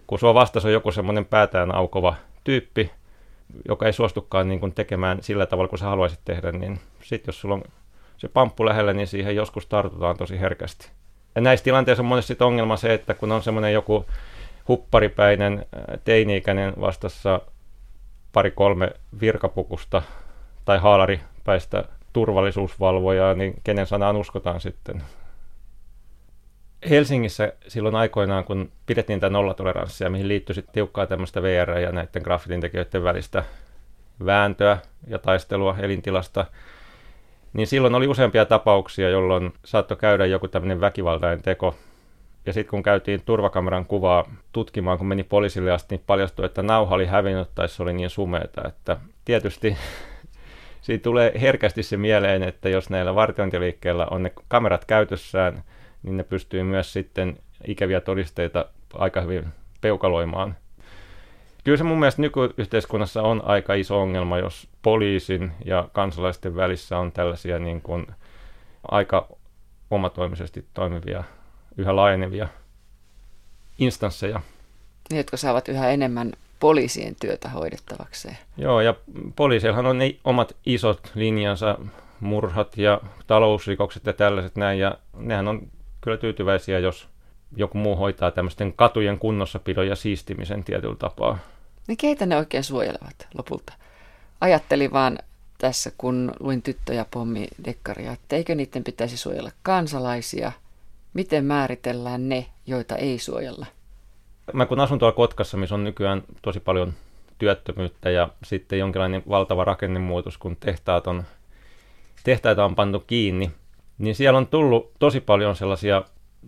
Kun 0.07 0.19
sua 0.19 0.33
vastas 0.33 0.65
on 0.65 0.73
joku 0.73 0.91
semmoinen 0.91 1.25
päätään 1.25 1.75
aukova 1.75 2.15
tyyppi, 2.43 2.91
joka 3.67 3.85
ei 3.85 3.93
suostukaan 3.93 4.49
niin 4.49 4.59
kuin 4.59 4.73
tekemään 4.73 5.17
sillä 5.21 5.45
tavalla, 5.45 5.69
kuin 5.69 5.79
sä 5.79 5.85
haluaisit 5.85 6.19
tehdä, 6.25 6.51
niin 6.51 6.79
sitten 7.01 7.27
jos 7.27 7.41
sulla 7.41 7.55
on 7.55 7.63
se 8.17 8.27
pamppu 8.27 8.65
lähellä, 8.65 8.93
niin 8.93 9.07
siihen 9.07 9.35
joskus 9.35 9.65
tartutaan 9.65 10.17
tosi 10.17 10.39
herkästi. 10.39 10.91
Ja 11.35 11.41
näissä 11.41 11.63
tilanteissa 11.63 12.01
on 12.01 12.07
monesti 12.07 12.37
ongelma 12.39 12.77
se, 12.77 12.93
että 12.93 13.13
kun 13.13 13.31
on 13.31 13.43
semmoinen 13.43 13.73
joku 13.73 14.05
hupparipäinen 14.67 15.65
teini-ikäinen 16.03 16.73
vastassa 16.81 17.41
pari-kolme 18.33 18.91
virkapukusta 19.21 20.01
tai 20.65 20.77
haalaripäistä 20.79 21.83
turvallisuusvalvojaa, 22.13 23.33
niin 23.33 23.53
kenen 23.63 23.87
sanaan 23.87 24.15
uskotaan 24.17 24.61
sitten? 24.61 25.03
Helsingissä 26.89 27.53
silloin 27.67 27.95
aikoinaan, 27.95 28.43
kun 28.43 28.71
pidettiin 28.85 29.19
tätä 29.19 29.33
nollatoleranssia, 29.33 30.09
mihin 30.09 30.27
liittyi 30.27 30.55
sitten 30.55 30.73
tiukkaa 30.73 31.07
tämmöistä 31.07 31.41
VR 31.41 31.69
ja 31.69 31.91
näiden 31.91 32.21
graffitin 32.21 32.61
välistä 33.03 33.43
vääntöä 34.25 34.77
ja 35.07 35.19
taistelua 35.19 35.75
elintilasta, 35.79 36.45
niin 37.53 37.67
silloin 37.67 37.95
oli 37.95 38.07
useampia 38.07 38.45
tapauksia, 38.45 39.09
jolloin 39.09 39.53
saattoi 39.65 39.97
käydä 39.97 40.25
joku 40.25 40.47
tämmöinen 40.47 40.81
väkivaltainen 40.81 41.41
teko. 41.41 41.75
Ja 42.45 42.53
sitten 42.53 42.69
kun 42.69 42.83
käytiin 42.83 43.21
turvakameran 43.25 43.85
kuvaa 43.85 44.31
tutkimaan, 44.51 44.97
kun 44.97 45.07
meni 45.07 45.23
poliisille 45.23 45.71
asti, 45.71 45.95
niin 45.95 46.03
paljastui, 46.07 46.45
että 46.45 46.63
nauha 46.63 46.95
oli 46.95 47.05
hävinnyt 47.05 47.49
tai 47.55 47.69
se 47.69 47.83
oli 47.83 47.93
niin 47.93 48.09
sumeeta, 48.09 48.67
että 48.67 48.97
tietysti 49.25 49.77
siitä 50.81 51.03
tulee 51.03 51.33
herkästi 51.41 51.83
se 51.83 51.97
mieleen, 51.97 52.43
että 52.43 52.69
jos 52.69 52.89
näillä 52.89 53.15
vartiointiliikkeillä 53.15 54.07
on 54.11 54.23
ne 54.23 54.31
kamerat 54.47 54.85
käytössään, 54.85 55.63
niin 56.03 56.17
ne 56.17 56.23
pystyy 56.23 56.63
myös 56.63 56.93
sitten 56.93 57.37
ikäviä 57.67 58.01
todisteita 58.01 58.65
aika 58.93 59.21
hyvin 59.21 59.45
peukaloimaan. 59.81 60.55
Kyllä 61.63 61.77
se 61.77 61.83
mun 61.83 61.99
mielestä 61.99 62.21
nykyyhteiskunnassa 62.21 63.21
on 63.21 63.41
aika 63.45 63.73
iso 63.73 64.01
ongelma, 64.01 64.37
jos 64.37 64.67
poliisin 64.81 65.51
ja 65.65 65.89
kansalaisten 65.93 66.55
välissä 66.55 66.97
on 66.97 67.11
tällaisia 67.11 67.59
niin 67.59 67.81
kuin 67.81 68.07
aika 68.91 69.27
omatoimisesti 69.91 70.65
toimivia, 70.73 71.23
yhä 71.77 71.95
laajenevia 71.95 72.47
instansseja. 73.79 74.41
Ne, 75.11 75.17
jotka 75.17 75.37
saavat 75.37 75.67
yhä 75.67 75.89
enemmän 75.89 76.33
poliisien 76.59 77.15
työtä 77.21 77.49
hoidettavakseen. 77.49 78.37
Joo, 78.57 78.81
ja 78.81 78.95
poliisillahan 79.35 79.85
on 79.85 79.97
ne 79.97 80.15
omat 80.23 80.55
isot 80.65 81.11
linjansa, 81.15 81.77
murhat 82.19 82.77
ja 82.77 83.01
talousrikokset 83.27 84.05
ja 84.05 84.13
tällaiset 84.13 84.55
näin, 84.55 84.79
ja 84.79 84.97
nehän 85.17 85.47
on 85.47 85.67
kyllä 86.01 86.17
tyytyväisiä, 86.17 86.79
jos 86.79 87.08
joku 87.55 87.77
muu 87.77 87.95
hoitaa 87.95 88.31
tämmöisten 88.31 88.73
katujen 88.73 89.19
kunnossapidon 89.19 89.87
ja 89.87 89.95
siistimisen 89.95 90.63
tietyllä 90.63 90.95
tapaa. 90.95 91.37
Niin 91.87 91.97
keitä 91.97 92.25
ne 92.25 92.37
oikein 92.37 92.63
suojelevat 92.63 93.27
lopulta? 93.33 93.73
Ajattelin 94.41 94.93
vaan 94.93 95.19
tässä, 95.57 95.91
kun 95.97 96.31
luin 96.39 96.61
tyttö- 96.61 96.93
ja 96.93 97.05
pommi-dekkaria, 97.11 98.11
että 98.11 98.35
eikö 98.35 98.55
niiden 98.55 98.83
pitäisi 98.83 99.17
suojella 99.17 99.51
kansalaisia? 99.63 100.51
Miten 101.13 101.45
määritellään 101.45 102.29
ne, 102.29 102.45
joita 102.67 102.95
ei 102.95 103.19
suojella? 103.19 103.65
Mä 104.53 104.65
kun 104.65 104.79
asun 104.79 104.99
tuolla 104.99 105.15
Kotkassa, 105.15 105.57
missä 105.57 105.75
on 105.75 105.83
nykyään 105.83 106.23
tosi 106.41 106.59
paljon 106.59 106.93
työttömyyttä 107.37 108.09
ja 108.09 108.29
sitten 108.43 108.79
jonkinlainen 108.79 109.23
valtava 109.29 109.63
rakennemuutos, 109.63 110.37
kun 110.37 110.57
tehtaat 110.59 111.07
on, 111.07 111.23
tehtaita 112.23 112.65
on 112.65 112.75
pantu 112.75 112.99
kiinni, 112.99 113.51
niin 113.97 114.15
siellä 114.15 114.37
on 114.37 114.47
tullut 114.47 114.91
tosi 114.99 115.21
paljon 115.21 115.55
sellaisia 115.55 116.03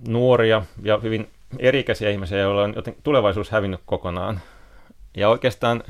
nuoria 0.08 0.62
ja 0.84 0.98
hyvin 0.98 1.30
erikäisiä 1.60 2.10
ihmisiä, 2.10 2.38
joilla 2.38 2.64
on 2.64 2.74
joten 2.76 2.96
tulevaisuus 3.04 3.52
hävinnyt 3.52 3.82
kokonaan. 3.86 4.42
Ja 5.18 5.30
oikeastaan 5.30 5.84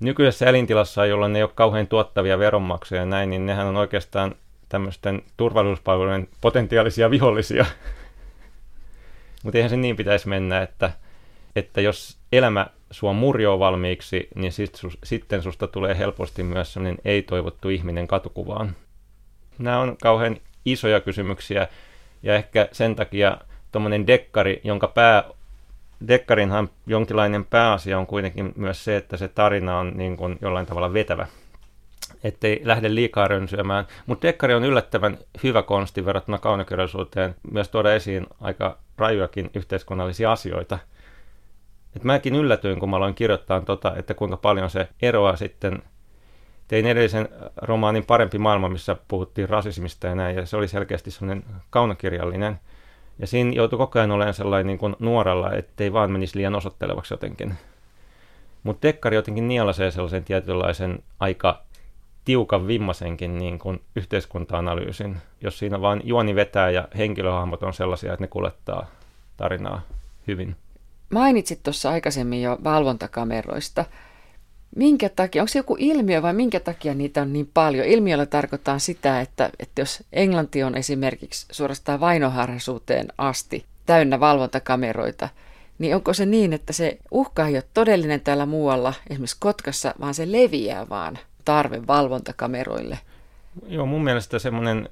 nykyisessä 0.00 0.46
elintilassa, 0.46 1.06
jolloin 1.06 1.32
ne 1.32 1.38
ei 1.38 1.42
ole 1.42 1.50
kauhean 1.54 1.86
tuottavia 1.86 2.38
veronmaksuja 2.38 3.00
ja 3.00 3.06
näin, 3.06 3.30
niin 3.30 3.46
nehän 3.46 3.66
on 3.66 3.76
oikeastaan 3.76 4.34
tämmöisten 4.68 5.22
turvallisuuspalvelujen 5.36 6.28
potentiaalisia 6.40 7.10
vihollisia. 7.10 7.66
Mutta 9.42 9.58
eihän 9.58 9.70
se 9.70 9.76
niin 9.76 9.96
pitäisi 9.96 10.28
mennä, 10.28 10.62
että, 10.62 10.90
että 11.56 11.80
jos 11.80 12.18
elämä 12.32 12.66
sua 12.90 13.12
murjoo 13.12 13.58
valmiiksi, 13.58 14.28
niin 14.34 14.52
sit 14.52 14.74
sus, 14.74 14.98
sitten 15.04 15.42
susta 15.42 15.66
tulee 15.66 15.98
helposti 15.98 16.42
myös 16.42 16.72
sellainen 16.72 16.98
ei-toivottu 17.04 17.68
ihminen 17.68 18.06
katukuvaan. 18.06 18.76
Nämä 19.58 19.78
on 19.80 19.96
kauhean 20.02 20.36
isoja 20.64 21.00
kysymyksiä, 21.00 21.68
ja 22.22 22.34
ehkä 22.34 22.68
sen 22.72 22.96
takia 22.96 23.38
tuommoinen 23.72 24.06
dekkari, 24.06 24.60
jonka 24.64 24.88
pää, 24.88 25.24
dekkarinhan 26.08 26.68
jonkinlainen 26.86 27.44
pääasia 27.44 27.98
on 27.98 28.06
kuitenkin 28.06 28.52
myös 28.56 28.84
se, 28.84 28.96
että 28.96 29.16
se 29.16 29.28
tarina 29.28 29.78
on 29.78 29.92
niin 29.96 30.16
kuin 30.16 30.38
jollain 30.40 30.66
tavalla 30.66 30.92
vetävä 30.92 31.26
ettei 32.24 32.60
lähde 32.64 32.94
liikaa 32.94 33.28
rönsyämään. 33.28 33.86
Mutta 34.06 34.26
dekkari 34.26 34.54
on 34.54 34.64
yllättävän 34.64 35.18
hyvä 35.42 35.62
konsti 35.62 36.04
verrattuna 36.04 36.38
kaunokirjallisuuteen 36.38 37.34
myös 37.50 37.68
tuoda 37.68 37.94
esiin 37.94 38.26
aika 38.40 38.78
rajuakin 38.98 39.50
yhteiskunnallisia 39.54 40.32
asioita. 40.32 40.78
Et 41.96 42.04
mäkin 42.04 42.34
yllätyin, 42.34 42.80
kun 42.80 42.90
mä 42.90 42.96
aloin 42.96 43.14
kirjoittaa 43.14 43.60
tota, 43.60 43.96
että 43.96 44.14
kuinka 44.14 44.36
paljon 44.36 44.70
se 44.70 44.88
eroaa 45.02 45.36
sitten 45.36 45.82
tein 46.68 46.86
edellisen 46.86 47.28
romaanin 47.56 48.06
Parempi 48.06 48.38
maailma, 48.38 48.68
missä 48.68 48.96
puhuttiin 49.08 49.48
rasismista 49.48 50.06
ja 50.06 50.14
näin, 50.14 50.36
ja 50.36 50.46
se 50.46 50.56
oli 50.56 50.68
selkeästi 50.68 51.10
sellainen 51.10 51.44
kaunokirjallinen. 51.70 52.60
Ja 53.18 53.26
siinä 53.26 53.52
joutui 53.52 53.78
koko 53.78 53.98
ajan 53.98 54.10
olemaan 54.10 54.34
sellainen 54.34 54.66
niin 54.66 54.78
kuin 54.78 54.96
nuoralla, 54.98 55.52
ettei 55.52 55.92
vaan 55.92 56.10
menisi 56.10 56.36
liian 56.36 56.54
osoittelevaksi 56.54 57.14
jotenkin. 57.14 57.54
Mutta 58.62 58.80
tekkari 58.80 59.16
jotenkin 59.16 59.48
nielasee 59.48 59.90
sellaisen 59.90 60.24
tietynlaisen 60.24 61.02
aika 61.20 61.62
tiukan 62.24 62.66
vimmasenkin 62.66 63.38
niin 63.38 63.58
kuin 63.58 63.80
yhteiskunta-analyysin, 63.96 65.16
jos 65.40 65.58
siinä 65.58 65.80
vaan 65.80 66.00
juoni 66.04 66.34
vetää 66.34 66.70
ja 66.70 66.88
henkilöhahmot 66.98 67.62
on 67.62 67.74
sellaisia, 67.74 68.12
että 68.12 68.24
ne 68.24 68.28
kuljettaa 68.28 68.86
tarinaa 69.36 69.80
hyvin. 70.26 70.56
Mainitsit 71.10 71.62
tuossa 71.62 71.90
aikaisemmin 71.90 72.42
jo 72.42 72.58
valvontakameroista. 72.64 73.84
Minkä 74.76 75.08
takia, 75.08 75.42
onko 75.42 75.48
se 75.48 75.58
joku 75.58 75.76
ilmiö 75.78 76.22
vai 76.22 76.32
minkä 76.34 76.60
takia 76.60 76.94
niitä 76.94 77.22
on 77.22 77.32
niin 77.32 77.50
paljon? 77.54 77.86
Ilmiöllä 77.86 78.26
tarkoittaa 78.26 78.78
sitä, 78.78 79.20
että, 79.20 79.50
että 79.58 79.80
jos 79.80 80.04
Englanti 80.12 80.62
on 80.62 80.76
esimerkiksi 80.76 81.46
suorastaan 81.52 82.00
vainoharhaisuuteen 82.00 83.08
asti 83.18 83.64
täynnä 83.86 84.20
valvontakameroita, 84.20 85.28
niin 85.78 85.94
onko 85.94 86.12
se 86.12 86.26
niin, 86.26 86.52
että 86.52 86.72
se 86.72 86.98
uhka 87.10 87.46
ei 87.46 87.54
ole 87.54 87.62
todellinen 87.74 88.20
täällä 88.20 88.46
muualla, 88.46 88.94
esimerkiksi 89.10 89.36
Kotkassa, 89.40 89.94
vaan 90.00 90.14
se 90.14 90.32
leviää 90.32 90.88
vaan 90.88 91.18
tarve 91.44 91.86
valvontakameroille? 91.86 92.98
Joo, 93.68 93.86
mun 93.86 94.04
mielestä 94.04 94.38
semmoinen 94.38 94.88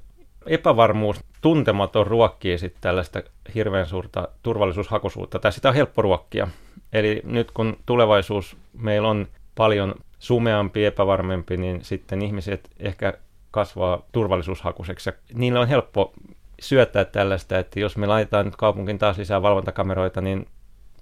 epävarmuus, 0.47 1.21
tuntematon 1.41 2.07
ruokkii 2.07 2.59
sitten 2.59 2.83
tällaista 2.83 3.23
hirveän 3.55 3.87
suurta 3.87 4.29
turvallisuushakuisuutta, 4.43 5.39
tai 5.39 5.53
sitä 5.53 5.69
on 5.69 5.75
helppo 5.75 6.03
ruokkia. 6.03 6.49
Eli 6.93 7.21
nyt 7.25 7.51
kun 7.51 7.77
tulevaisuus 7.87 8.57
meillä 8.73 9.09
on 9.09 9.29
paljon 9.55 9.95
sumeampi, 10.19 10.85
epävarmempi, 10.85 11.57
niin 11.57 11.85
sitten 11.85 12.23
ihmiset 12.23 12.71
ehkä 12.79 13.15
kasvaa 13.51 14.03
turvallisuushakuiseksi. 14.13 15.11
Ja 15.11 15.17
niillä 15.35 15.61
on 15.61 15.69
helppo 15.69 16.13
syöttää 16.61 17.05
tällaista, 17.05 17.59
että 17.59 17.81
jos 17.81 17.97
me 17.97 18.07
laitetaan 18.07 18.45
nyt 18.45 18.57
kaupunkin 18.57 18.99
taas 18.99 19.19
lisää 19.19 19.43
valvontakameroita, 19.43 20.21
niin 20.21 20.47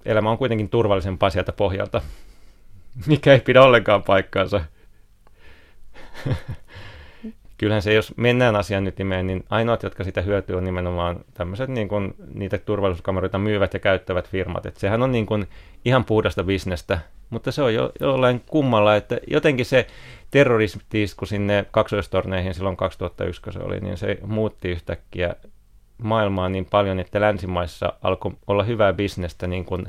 elämä 0.05 0.31
on 0.31 0.39
kuitenkin 0.39 0.69
turvallisempaa 0.69 1.31
sieltä 1.31 1.53
pohjalta, 1.53 2.03
mikä 3.07 3.33
ei 3.33 3.41
pidä 3.41 3.63
ollenkaan 3.63 4.03
paikkaansa. 4.03 4.61
Kyllähän 7.62 7.83
se, 7.83 7.95
jos 7.95 8.16
mennään 8.16 8.57
asian 8.57 8.87
ytimeen, 8.87 9.26
niin 9.26 9.45
ainoat, 9.50 9.83
jotka 9.83 10.04
sitä 10.04 10.23
hyötyy, 10.23 10.57
on 10.57 10.64
nimenomaan 10.64 11.25
tämmöiset 11.35 11.69
niin 11.69 11.88
kuin, 11.88 12.14
niitä 12.35 12.59
turvallisuuskameroita 12.59 13.38
myyvät 13.38 13.75
ja 13.75 13.81
käyttävät 13.81 14.28
firmat. 14.28 14.66
Et 14.66 14.76
sehän 14.76 15.02
on 15.02 15.12
niin 15.12 15.26
kuin 15.26 15.49
ihan 15.85 16.04
puhdasta 16.04 16.45
bisnestä, 16.45 16.99
mutta 17.31 17.52
se 17.52 17.62
on 17.62 17.75
jo, 17.75 17.92
jollain 18.00 18.42
kummalla, 18.47 18.97
että 18.97 19.19
jotenkin 19.26 19.66
se 19.66 19.87
terroristisku 20.31 21.26
sinne 21.26 21.66
kaksoistorneihin 21.71 22.54
silloin 22.54 22.76
2001, 22.76 23.42
kun 23.42 23.52
se 23.52 23.59
oli, 23.59 23.81
niin 23.81 23.97
se 23.97 24.19
muutti 24.26 24.69
yhtäkkiä 24.69 25.35
maailmaa 26.02 26.49
niin 26.49 26.66
paljon, 26.71 26.99
että 26.99 27.21
länsimaissa 27.21 27.92
alkoi 28.02 28.33
olla 28.47 28.64
hyvää 28.64 28.92
bisnestä 28.92 29.47
niin 29.47 29.64
kuin 29.64 29.87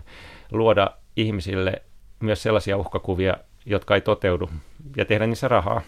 luoda 0.52 0.92
ihmisille 1.16 1.82
myös 2.20 2.44
sellaisia 2.44 2.78
uhkakuvia, 2.78 3.38
jotka 3.66 3.96
ei 3.96 4.02
toteudu, 4.02 4.50
ja 4.98 5.06
tehdä 5.06 5.28
niissä 5.28 5.48
rahaa. 5.48 5.82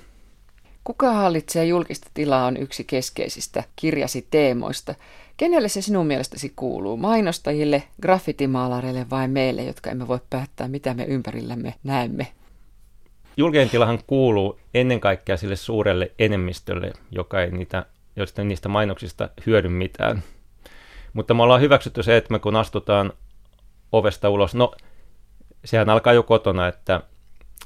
Kuka 0.86 1.14
hallitsee 1.14 1.66
julkista 1.66 2.10
tilaa 2.14 2.46
on 2.46 2.58
yksi 2.58 2.84
keskeisistä 2.84 3.64
kirjasi 3.76 4.28
teemoista. 4.32 4.96
Kenelle 5.38 5.70
se 5.70 5.82
sinun 5.82 6.08
mielestäsi 6.08 6.54
kuuluu? 6.56 6.98
Mainostajille, 6.98 7.84
graffitimaalareille 8.02 9.06
vai 9.10 9.28
meille, 9.28 9.64
jotka 9.64 9.90
emme 9.90 10.08
voi 10.08 10.20
päättää, 10.30 10.68
mitä 10.68 10.94
me 10.94 11.04
ympärillämme 11.04 11.74
näemme? 11.84 12.28
Julkinen 13.38 13.70
tilahan 13.70 14.00
kuuluu 14.08 14.60
ennen 14.74 15.00
kaikkea 15.00 15.38
sille 15.38 15.56
suurelle 15.56 16.12
enemmistölle, 16.20 16.94
joka 17.12 17.42
ei 17.42 17.52
niitä, 17.52 17.86
josta 18.16 18.44
niistä 18.44 18.70
mainoksista 18.70 19.30
hyödy 19.46 19.70
mitään. 19.70 20.24
Mutta 21.14 21.34
me 21.34 21.44
ollaan 21.44 21.62
hyväksytty 21.62 22.04
se, 22.04 22.18
että 22.18 22.32
me 22.34 22.40
kun 22.40 22.56
astutaan 22.56 23.14
ovesta 23.92 24.30
ulos, 24.30 24.56
no 24.56 24.72
sehän 25.66 25.90
alkaa 25.90 26.14
jo 26.14 26.24
kotona, 26.24 26.68
että 26.68 27.02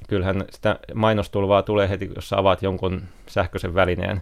kyllähän 0.08 0.46
sitä 0.50 0.79
mainostulvaa 0.94 1.63
tulee 1.63 1.89
heti, 1.89 2.12
jos 2.15 2.34
avaat 2.34 2.62
jonkun 2.63 3.01
sähköisen 3.27 3.75
välineen. 3.75 4.22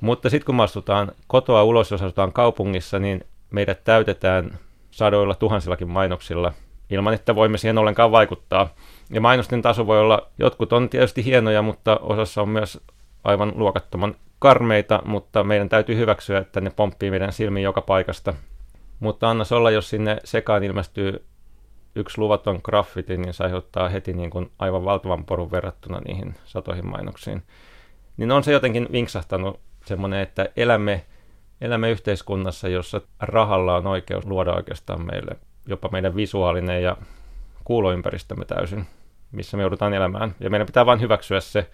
Mutta 0.00 0.30
sitten 0.30 0.46
kun 0.46 0.54
me 0.54 0.62
astutaan 0.62 1.12
kotoa 1.26 1.64
ulos, 1.64 1.90
jos 1.90 2.02
asutaan 2.02 2.32
kaupungissa, 2.32 2.98
niin 2.98 3.24
meidät 3.50 3.84
täytetään 3.84 4.58
sadoilla 4.90 5.34
tuhansillakin 5.34 5.88
mainoksilla 5.88 6.52
ilman, 6.90 7.14
että 7.14 7.34
voimme 7.34 7.58
siihen 7.58 7.78
ollenkaan 7.78 8.12
vaikuttaa. 8.12 8.68
Ja 9.10 9.20
mainosten 9.20 9.62
taso 9.62 9.86
voi 9.86 10.00
olla, 10.00 10.30
jotkut 10.38 10.72
on 10.72 10.88
tietysti 10.88 11.24
hienoja, 11.24 11.62
mutta 11.62 11.96
osassa 12.02 12.42
on 12.42 12.48
myös 12.48 12.80
aivan 13.24 13.52
luokattoman 13.56 14.14
karmeita, 14.38 15.02
mutta 15.04 15.44
meidän 15.44 15.68
täytyy 15.68 15.96
hyväksyä, 15.96 16.38
että 16.38 16.60
ne 16.60 16.70
pomppii 16.70 17.10
meidän 17.10 17.32
silmiin 17.32 17.64
joka 17.64 17.80
paikasta. 17.80 18.34
Mutta 19.00 19.30
anna 19.30 19.44
olla, 19.50 19.70
jos 19.70 19.90
sinne 19.90 20.16
sekaan 20.24 20.64
ilmestyy 20.64 21.24
yksi 21.96 22.18
luvaton 22.18 22.60
graffiti, 22.64 23.16
niin 23.16 23.34
se 23.34 23.44
aiheuttaa 23.44 23.88
heti 23.88 24.12
niin 24.12 24.30
kuin 24.30 24.50
aivan 24.58 24.84
valtavan 24.84 25.24
porun 25.24 25.50
verrattuna 25.50 26.00
niihin 26.00 26.34
satoihin 26.44 26.86
mainoksiin. 26.86 27.42
Niin 28.16 28.32
on 28.32 28.44
se 28.44 28.52
jotenkin 28.52 28.88
vinksahtanut 28.92 29.60
semmoinen, 29.84 30.20
että 30.20 30.48
elämme, 30.56 31.04
elämme 31.60 31.90
yhteiskunnassa, 31.90 32.68
jossa 32.68 33.00
rahalla 33.20 33.76
on 33.76 33.86
oikeus 33.86 34.26
luoda 34.26 34.52
oikeastaan 34.52 35.06
meille 35.06 35.36
jopa 35.66 35.88
meidän 35.92 36.16
visuaalinen 36.16 36.82
ja 36.82 36.96
kuuloympäristömme 37.64 38.44
täysin, 38.44 38.86
missä 39.32 39.56
me 39.56 39.62
joudutaan 39.62 39.94
elämään. 39.94 40.34
Ja 40.40 40.50
meidän 40.50 40.66
pitää 40.66 40.86
vain 40.86 41.00
hyväksyä 41.00 41.40
se. 41.40 41.70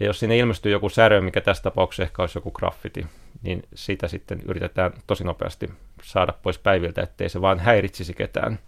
Ja 0.00 0.06
jos 0.06 0.20
sinne 0.20 0.38
ilmestyy 0.38 0.72
joku 0.72 0.88
särö, 0.88 1.20
mikä 1.20 1.40
tässä 1.40 1.62
tapauksessa 1.62 2.02
ehkä 2.02 2.22
olisi 2.22 2.38
joku 2.38 2.50
graffiti, 2.50 3.06
niin 3.42 3.62
sitä 3.74 4.08
sitten 4.08 4.40
yritetään 4.48 4.92
tosi 5.06 5.24
nopeasti 5.24 5.70
saada 6.02 6.32
pois 6.42 6.58
päiviltä, 6.58 7.02
ettei 7.02 7.28
se 7.28 7.40
vaan 7.40 7.58
häiritsisi 7.58 8.14
ketään. 8.14 8.58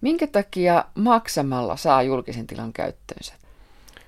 Minkä 0.00 0.26
takia 0.26 0.84
maksamalla 0.94 1.76
saa 1.76 2.02
julkisen 2.02 2.46
tilan 2.46 2.72
käyttöönsä? 2.72 3.34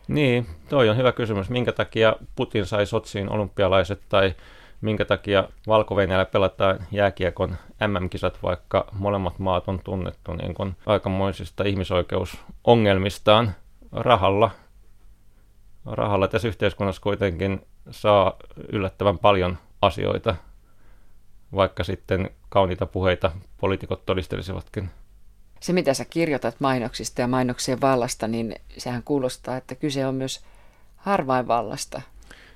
Niin, 0.08 0.46
toi 0.68 0.88
on 0.88 0.96
hyvä 0.96 1.12
kysymys. 1.12 1.50
Minkä 1.50 1.72
takia 1.72 2.16
Putin 2.37 2.66
sai 2.66 2.87
Sotsiin 2.87 3.30
olympialaiset 3.32 4.00
tai 4.08 4.34
minkä 4.80 5.04
takia 5.04 5.49
valko 5.66 5.96
pelataan 6.32 6.78
jääkiekon 6.90 7.56
MM-kisat, 7.87 8.42
vaikka 8.42 8.87
molemmat 8.92 9.38
maat 9.38 9.68
on 9.68 9.80
tunnettu 9.84 10.32
niin 10.32 10.54
kuin 10.54 10.76
aikamoisista 10.87 11.64
ihmisoikeusongelmistaan 11.64 13.52
rahalla. 13.92 14.50
Rahalla 15.87 16.28
tässä 16.28 16.49
yhteiskunnassa 16.49 17.02
kuitenkin 17.02 17.66
saa 17.90 18.37
yllättävän 18.72 19.18
paljon 19.18 19.58
asioita, 19.82 20.37
vaikka 21.54 21.84
sitten 21.84 22.30
kauniita 22.49 22.87
puheita 22.87 23.32
poliitikot 23.61 24.06
todistelisivatkin 24.06 24.90
se, 25.62 25.73
mitä 25.73 25.95
sä 25.95 26.04
kirjoitat 26.04 26.57
mainoksista 26.59 27.21
ja 27.21 27.28
mainoksien 27.28 27.81
vallasta, 27.81 28.28
niin 28.28 28.54
sehän 28.78 29.02
kuulostaa, 29.02 29.57
että 29.57 29.75
kyse 29.75 30.07
on 30.07 30.14
myös 30.14 30.45
harvainvallasta 30.97 32.02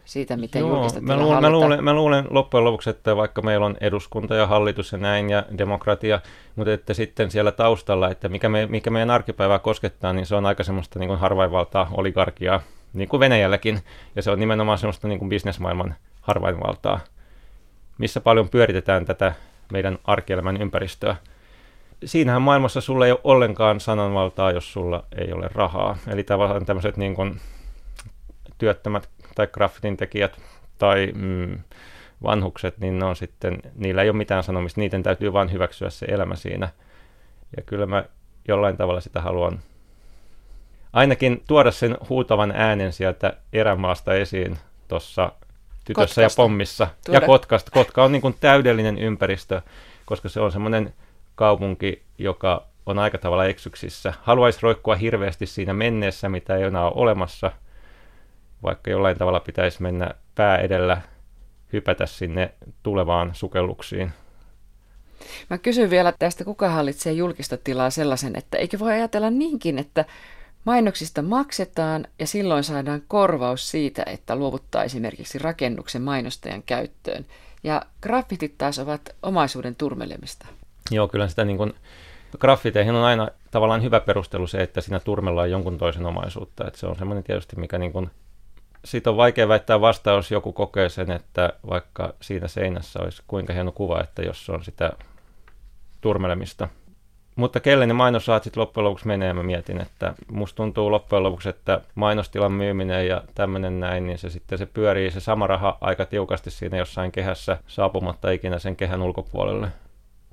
siitä, 0.05 0.37
miten 0.37 0.61
Joo, 0.61 0.71
julkista 0.71 1.01
mä 1.01 1.17
luulen, 1.17 1.41
mä, 1.41 1.51
luulen, 1.51 1.85
mä 1.85 1.95
luulen 1.95 2.27
loppujen 2.31 2.65
lopuksi, 2.65 2.91
että 2.91 3.17
vaikka 3.17 3.43
meillä 3.43 3.67
on 3.67 3.77
eduskunta 3.81 4.35
ja 4.35 4.47
hallitus 4.47 4.93
ja 4.93 4.99
näin 4.99 5.31
ja 5.31 5.45
demokratia, 5.59 6.21
mutta 6.57 6.73
että 6.73 6.95
sitten 6.95 7.31
siellä 7.31 7.53
taustalla, 7.53 8.11
että 8.11 8.29
mikä, 8.29 8.49
me, 8.49 8.67
mikä 8.67 8.91
meidän 8.91 9.11
arkipäivää 9.11 9.59
koskettaa, 9.59 10.13
niin 10.13 10.27
se 10.27 10.35
on 10.35 10.47
aika 10.47 10.65
semmoista 10.65 10.99
niin 10.99 11.09
kuin 11.09 11.21
harvainvaltaa, 11.21 11.89
oligarkiaa, 11.93 12.61
niin 12.93 13.09
kuin 13.09 13.21
Venäjälläkin, 13.21 13.81
ja 14.17 14.23
se 14.23 14.31
on 14.31 14.41
nimenomaan 14.41 14.79
semmoista 14.79 15.09
niin 15.09 15.19
kuin 15.19 15.29
bisnesmaailman 15.29 15.95
harvainvaltaa, 16.21 17.01
missä 17.99 18.21
paljon 18.21 18.49
pyöritetään 18.49 19.05
tätä 19.05 19.33
meidän 19.73 19.99
arkielämän 20.05 20.63
ympäristöä 20.63 21.17
siinähän 22.05 22.43
maailmassa 22.43 22.81
sulla 22.81 23.07
ei 23.07 23.13
ole 23.13 23.21
ollenkaan 23.25 23.81
sananvaltaa, 23.81 24.53
jos 24.53 24.73
sulla 24.73 25.05
ei 25.19 25.33
ole 25.33 25.49
rahaa. 25.55 25.97
Eli 26.09 26.25
tavallaan 26.25 26.67
tämmöiset 26.67 26.97
niin 26.97 27.15
kuin 27.15 27.41
työttömät 28.59 29.09
tai 29.35 29.47
graffitin 29.47 29.97
tekijät 29.97 30.41
tai 30.79 31.13
mm, 31.15 31.59
vanhukset, 32.23 32.79
niin 32.79 32.99
ne 32.99 33.05
on 33.05 33.17
sitten, 33.17 33.59
niillä 33.75 34.03
ei 34.03 34.11
ole 34.11 34.17
mitään 34.17 34.43
sanomista, 34.43 34.81
niiden 34.81 35.03
täytyy 35.03 35.33
vain 35.33 35.53
hyväksyä 35.53 35.91
se 35.91 36.07
elämä 36.07 36.37
siinä. 36.37 36.69
Ja 37.57 37.63
kyllä 37.63 37.87
mä 37.87 38.05
jollain 38.49 38.77
tavalla 38.77 39.01
sitä 39.01 39.21
haluan 39.21 39.61
ainakin 40.93 41.43
tuoda 41.49 41.71
sen 41.71 41.97
huutavan 42.09 42.53
äänen 42.57 42.93
sieltä 42.93 43.37
erämaasta 43.53 44.15
esiin 44.15 44.59
tuossa 44.89 45.33
tytössä 45.85 45.95
Kotkasta. 45.95 46.23
ja 46.23 46.29
pommissa. 46.37 46.89
Tuoda. 47.07 47.21
Ja 47.21 47.27
Kotkasta. 47.27 47.71
Kotka 47.71 48.05
on 48.05 48.13
niin 48.13 48.23
kuin 48.23 48.37
täydellinen 48.41 48.99
ympäristö, 48.99 49.63
koska 50.07 50.29
se 50.29 50.41
on 50.41 50.53
semmoinen 50.53 50.95
kaupunki, 51.37 52.03
joka 52.19 52.67
on 52.87 52.99
aika 52.99 53.19
tavalla 53.19 53.45
eksyksissä. 53.45 54.15
Haluaisi 54.23 54.59
roikkua 54.63 54.95
hirveästi 54.95 55.47
siinä 55.47 55.73
menneessä, 55.73 56.29
mitä 56.29 56.57
ei 56.57 56.63
enää 56.63 56.85
ole 56.85 56.93
olemassa, 56.95 57.53
vaikka 58.63 58.91
jollain 58.91 59.19
tavalla 59.19 59.41
pitäisi 59.41 59.83
mennä 59.83 60.11
pää 60.35 60.59
edellä 60.59 61.01
hypätä 61.73 62.07
sinne 62.07 62.55
tulevaan 62.83 63.31
sukelluksiin. 63.35 64.13
Mä 65.51 65.59
kysyn 65.59 65.91
vielä 65.91 66.13
tästä, 66.19 66.45
kuka 66.45 66.69
hallitsee 66.69 67.13
julkista 67.13 67.57
tilaa 67.57 67.91
sellaisen, 67.91 68.39
että 68.39 68.59
eikö 68.59 68.79
voi 68.79 68.93
ajatella 68.93 69.31
niinkin, 69.31 69.79
että 69.79 70.05
mainoksista 70.65 71.23
maksetaan 71.23 72.07
ja 72.19 72.27
silloin 72.27 72.65
saadaan 72.65 73.03
korvaus 73.09 73.71
siitä, 73.71 74.03
että 74.07 74.37
luovuttaa 74.37 74.85
esimerkiksi 74.85 75.39
rakennuksen 75.39 76.03
mainostajan 76.03 76.63
käyttöön. 76.63 77.27
Ja 77.65 77.83
graffitit 78.03 78.55
taas 78.59 78.79
ovat 78.79 79.17
omaisuuden 79.23 79.77
turmelemista. 79.77 80.47
Joo, 80.91 81.09
kyllä 81.09 81.29
sitä 81.29 81.45
niin 81.45 81.57
kuin, 81.57 81.75
graffiteihin 82.39 82.95
on 82.95 83.05
aina 83.05 83.29
tavallaan 83.51 83.83
hyvä 83.83 84.01
perustelu 84.01 84.47
se, 84.47 84.63
että 84.63 84.81
siinä 84.81 85.01
turmellaan 85.01 85.51
jonkun 85.51 85.79
toisen 85.79 86.07
omaisuutta. 86.07 86.67
Että 86.67 86.79
se 86.79 86.87
on 86.87 86.97
semmoinen 86.97 87.25
tietysti, 87.25 87.57
mikä 87.57 87.79
niin 87.79 87.93
kuin, 87.93 88.11
siitä 88.85 89.11
on 89.11 89.17
vaikea 89.17 89.49
väittää 89.49 89.81
vasta, 89.81 90.11
jos 90.11 90.31
joku 90.31 90.53
kokee 90.53 90.89
sen, 90.89 91.11
että 91.11 91.53
vaikka 91.71 92.15
siinä 92.21 92.49
seinässä 92.49 92.99
olisi 93.03 93.23
kuinka 93.27 93.53
hieno 93.53 93.73
kuva, 93.73 94.01
että 94.01 94.23
jos 94.23 94.47
se 94.47 94.53
on 94.53 94.65
sitä 94.65 94.93
turmelemista. 96.01 96.69
Mutta 97.37 97.61
kelle 97.61 97.87
ne 97.87 97.93
mainosrahat 97.93 98.45
sitten 98.45 98.61
loppujen 98.61 98.85
lopuksi 98.85 99.07
menee, 99.07 99.33
mä 99.33 99.43
mietin, 99.43 99.81
että 99.81 100.15
musta 100.33 100.57
tuntuu 100.57 100.91
loppujen 100.91 101.23
lopuksi, 101.23 101.49
että 101.49 101.81
mainostilan 101.95 102.53
myyminen 102.53 103.09
ja 103.09 103.23
tämmöinen 103.35 103.81
näin, 103.81 104.07
niin 104.07 104.19
se 104.19 104.31
sitten 104.31 104.59
se 104.59 104.67
pyörii 104.67 105.11
se 105.11 105.21
sama 105.21 105.47
raha 105.47 105.79
aika 105.81 106.07
tiukasti 106.07 106.51
siinä 106.51 106.77
jossain 106.77 107.13
kehässä 107.13 107.59
saapumatta 107.67 108.31
ikinä 108.31 108.59
sen 108.59 108.77
kehän 108.77 109.03
ulkopuolelle. 109.03 109.69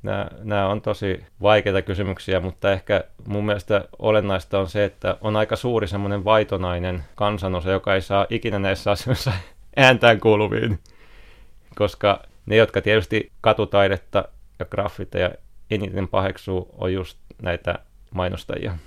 Nämä, 0.04 0.28
nämä 0.44 0.68
on 0.68 0.82
tosi 0.82 1.26
vaikeita 1.42 1.82
kysymyksiä, 1.82 2.39
mutta 2.39 2.72
ehkä 2.72 3.04
mun 3.28 3.46
mielestä 3.46 3.86
olennaista 4.00 4.60
on 4.60 4.70
se, 4.70 4.86
että 4.86 5.18
on 5.22 5.36
aika 5.36 5.56
suuri 5.56 5.88
semmoinen 5.88 6.26
vaitonainen 6.26 7.04
kansanosa, 7.16 7.72
joka 7.72 7.96
ei 7.96 8.02
saa 8.02 8.26
ikinä 8.30 8.60
näissä 8.60 8.92
asioissa 8.92 9.32
ääntään 9.78 10.20
kuuluviin. 10.20 10.80
Koska 11.76 12.24
ne, 12.46 12.56
jotka 12.56 12.82
tietysti 12.82 13.32
katutaidetta 13.42 14.26
ja 14.60 14.66
graffiteja 14.66 15.32
eniten 15.72 16.08
paheksuu, 16.08 16.70
on 16.78 16.94
just 16.94 17.18
näitä 17.42 17.76
mainostajia. 18.12 18.78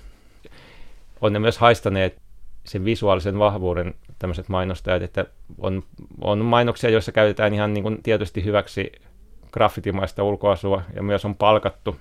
On 1.21 1.33
ne 1.33 1.39
myös 1.39 1.57
haistaneet 1.57 2.21
sen 2.63 2.85
visuaalisen 2.85 3.39
vahvuuden 3.39 3.93
tämmöiset 4.19 4.49
mainostajat, 4.49 5.01
että 5.01 5.25
on, 5.57 5.83
on 6.21 6.45
mainoksia, 6.45 6.89
joissa 6.89 7.11
käytetään 7.11 7.53
ihan 7.53 7.73
niin 7.73 7.83
kuin 7.83 8.03
tietysti 8.03 8.43
hyväksi 8.43 8.91
graffitimaista 9.51 10.23
ulkoasua 10.23 10.81
ja 10.95 11.03
myös 11.03 11.25
on 11.25 11.35
palkattu 11.35 11.95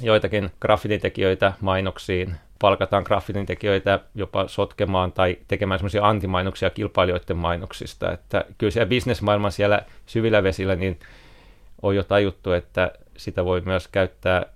joitakin 0.00 0.50
graffititekijöitä 0.60 1.52
mainoksiin. 1.60 2.34
Palkataan 2.60 3.02
graffititekijöitä 3.06 4.00
jopa 4.14 4.48
sotkemaan 4.48 5.12
tai 5.12 5.38
tekemään 5.48 5.78
semmoisia 5.78 6.08
antimainoksia 6.08 6.70
kilpailijoiden 6.70 7.36
mainoksista. 7.36 8.12
Että 8.12 8.44
kyllä 8.58 8.70
siellä 8.70 8.88
bisnesmaailman 8.88 9.52
siellä 9.52 9.82
syvillä 10.06 10.42
vesillä 10.42 10.76
niin 10.76 10.98
on 11.82 11.96
jo 11.96 12.04
tajuttu, 12.04 12.52
että 12.52 12.92
sitä 13.16 13.44
voi 13.44 13.60
myös 13.60 13.88
käyttää 13.88 14.46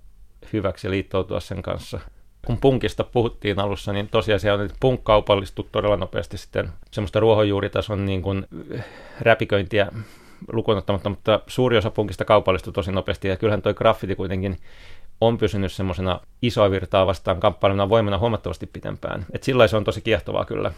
hyväksi 0.53 0.87
ja 0.87 0.91
liittoutua 0.91 1.39
sen 1.39 1.61
kanssa. 1.61 1.99
Kun 2.45 2.57
punkista 2.57 3.03
puhuttiin 3.03 3.59
alussa, 3.59 3.93
niin 3.93 4.09
tosiasia 4.09 4.53
on, 4.53 4.61
että 4.61 4.77
punk 4.79 5.03
kaupallistuu 5.03 5.69
todella 5.71 5.97
nopeasti 5.97 6.37
sitten 6.37 6.69
semmoista 6.91 7.19
ruohonjuuritason 7.19 8.05
niin 8.05 8.21
kuin 8.21 8.47
räpiköintiä 9.19 9.87
lukunottamatta, 10.51 11.09
mutta 11.09 11.39
suuri 11.47 11.77
osa 11.77 11.91
punkista 11.91 12.25
kaupallistui 12.25 12.73
tosi 12.73 12.91
nopeasti, 12.91 13.27
ja 13.27 13.37
kyllähän 13.37 13.61
toi 13.61 13.73
graffiti 13.73 14.15
kuitenkin 14.15 14.57
on 15.21 15.37
pysynyt 15.37 15.71
semmoisena 15.71 16.19
isoa 16.41 16.71
virtaa 16.71 17.07
vastaan 17.07 17.39
kamppailuna 17.39 17.89
voimana 17.89 18.17
huomattavasti 18.17 18.67
pitempään. 18.67 19.25
Et 19.31 19.43
sillä 19.43 19.67
se 19.67 19.77
on 19.77 19.83
tosi 19.83 20.01
kiehtovaa 20.01 20.45
kyllä 20.45 20.71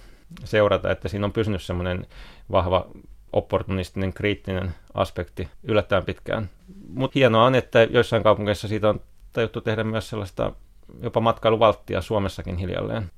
seurata, 0.43 0.91
että 0.91 1.07
siinä 1.07 1.25
on 1.25 1.33
pysynyt 1.33 1.61
semmoinen 1.61 2.07
vahva 2.51 2.87
opportunistinen, 3.33 4.13
kriittinen 4.13 4.75
aspekti 4.93 5.47
yllättävän 5.63 6.05
pitkään. 6.05 6.49
Mutta 6.87 7.19
hienoa 7.19 7.45
on, 7.45 7.55
että 7.55 7.83
joissain 7.83 8.23
kaupungeissa 8.23 8.67
siitä 8.67 8.89
on 8.89 9.01
tajuttu 9.33 9.61
tehdä 9.61 9.83
myös 9.83 10.09
sellaista 10.09 10.51
jopa 11.01 11.19
matkailuvalttia 11.19 12.01
Suomessakin 12.01 12.57
hiljalleen. 12.57 13.11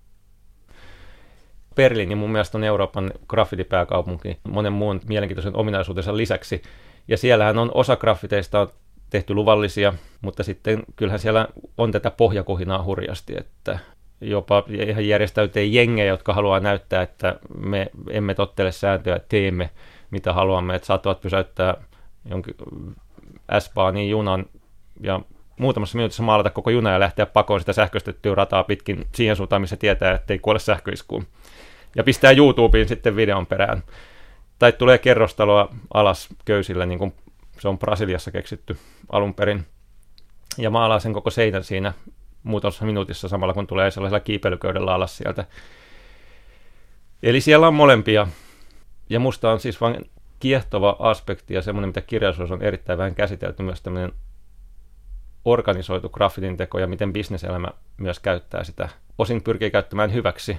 Berliini 1.75 2.15
mun 2.15 2.31
mielestä 2.31 2.57
on 2.57 2.63
Euroopan 2.63 3.11
graffitipääkaupunki 3.27 4.37
monen 4.49 4.73
muun 4.73 5.01
mielenkiintoisen 5.07 5.55
ominaisuutensa 5.55 6.17
lisäksi. 6.17 6.61
Ja 7.07 7.17
siellähän 7.17 7.57
on 7.57 7.71
osa 7.73 7.95
graffiteista 7.95 8.59
on 8.59 8.69
tehty 9.09 9.33
luvallisia, 9.33 9.93
mutta 10.21 10.43
sitten 10.43 10.83
kyllähän 10.95 11.19
siellä 11.19 11.47
on 11.77 11.91
tätä 11.91 12.11
pohjakohinaa 12.11 12.83
hurjasti, 12.83 13.33
että 13.37 13.79
jopa 14.21 14.63
ihan 14.69 15.07
järjestäytyy 15.07 15.65
jengejä, 15.65 16.05
jotka 16.05 16.33
haluaa 16.33 16.59
näyttää, 16.59 17.01
että 17.01 17.35
me 17.57 17.91
emme 18.09 18.33
tottele 18.33 18.71
sääntöjä, 18.71 19.19
teemme 19.29 19.69
mitä 20.11 20.33
haluamme, 20.33 20.75
että 20.75 20.85
saattavat 20.85 21.21
pysäyttää 21.21 21.75
jonkin 22.29 22.55
S-baanin 23.59 24.09
junan 24.09 24.45
ja 25.01 25.19
muutamassa 25.59 25.97
minuutissa 25.97 26.23
maalata 26.23 26.49
koko 26.49 26.69
juna 26.69 26.91
ja 26.91 26.99
lähteä 26.99 27.25
pakoon 27.25 27.59
sitä 27.59 27.73
sähköistettyä 27.73 28.35
rataa 28.35 28.63
pitkin 28.63 29.07
siihen 29.13 29.35
suuntaan, 29.35 29.61
missä 29.61 29.77
tietää, 29.77 30.13
että 30.13 30.33
ei 30.33 30.39
kuole 30.39 30.59
sähköiskuun. 30.59 31.25
Ja 31.95 32.03
pistää 32.03 32.31
YouTubeen 32.31 32.87
sitten 32.87 33.15
videon 33.15 33.45
perään. 33.45 33.83
Tai 34.59 34.71
tulee 34.71 34.97
kerrostaloa 34.97 35.69
alas 35.93 36.27
köysillä, 36.45 36.85
niin 36.85 36.99
kuin 36.99 37.13
se 37.59 37.67
on 37.67 37.79
Brasiliassa 37.79 38.31
keksitty 38.31 38.77
alun 39.11 39.33
perin. 39.33 39.65
Ja 40.57 40.69
maalaa 40.69 40.99
sen 40.99 41.13
koko 41.13 41.29
seinän 41.29 41.63
siinä 41.63 41.93
muutamassa 42.43 42.85
minuutissa 42.85 43.27
samalla, 43.27 43.53
kun 43.53 43.67
tulee 43.67 43.91
sellaisella 43.91 44.19
kiipeilyköydellä 44.19 44.93
alas 44.93 45.17
sieltä. 45.17 45.45
Eli 47.23 47.41
siellä 47.41 47.67
on 47.67 47.73
molempia. 47.73 48.27
Ja 49.09 49.19
musta 49.19 49.51
on 49.51 49.59
siis 49.59 49.81
vain 49.81 50.11
kiehtova 50.39 50.95
aspekti 50.99 51.53
ja 51.53 51.61
semmoinen, 51.61 51.89
mitä 51.89 52.01
kirjallisuus 52.01 52.51
on 52.51 52.61
erittäin 52.61 52.97
vähän 52.97 53.15
käsitelty, 53.15 53.63
myös 53.63 53.81
tämmöinen 53.81 54.11
organisoitu 55.45 56.09
graffitin 56.09 56.57
teko 56.57 56.79
ja 56.79 56.87
miten 56.87 57.13
bisneselämä 57.13 57.67
myös 57.97 58.19
käyttää 58.19 58.63
sitä. 58.63 58.89
Osin 59.17 59.43
pyrkii 59.43 59.71
käyttämään 59.71 60.13
hyväksi. 60.13 60.57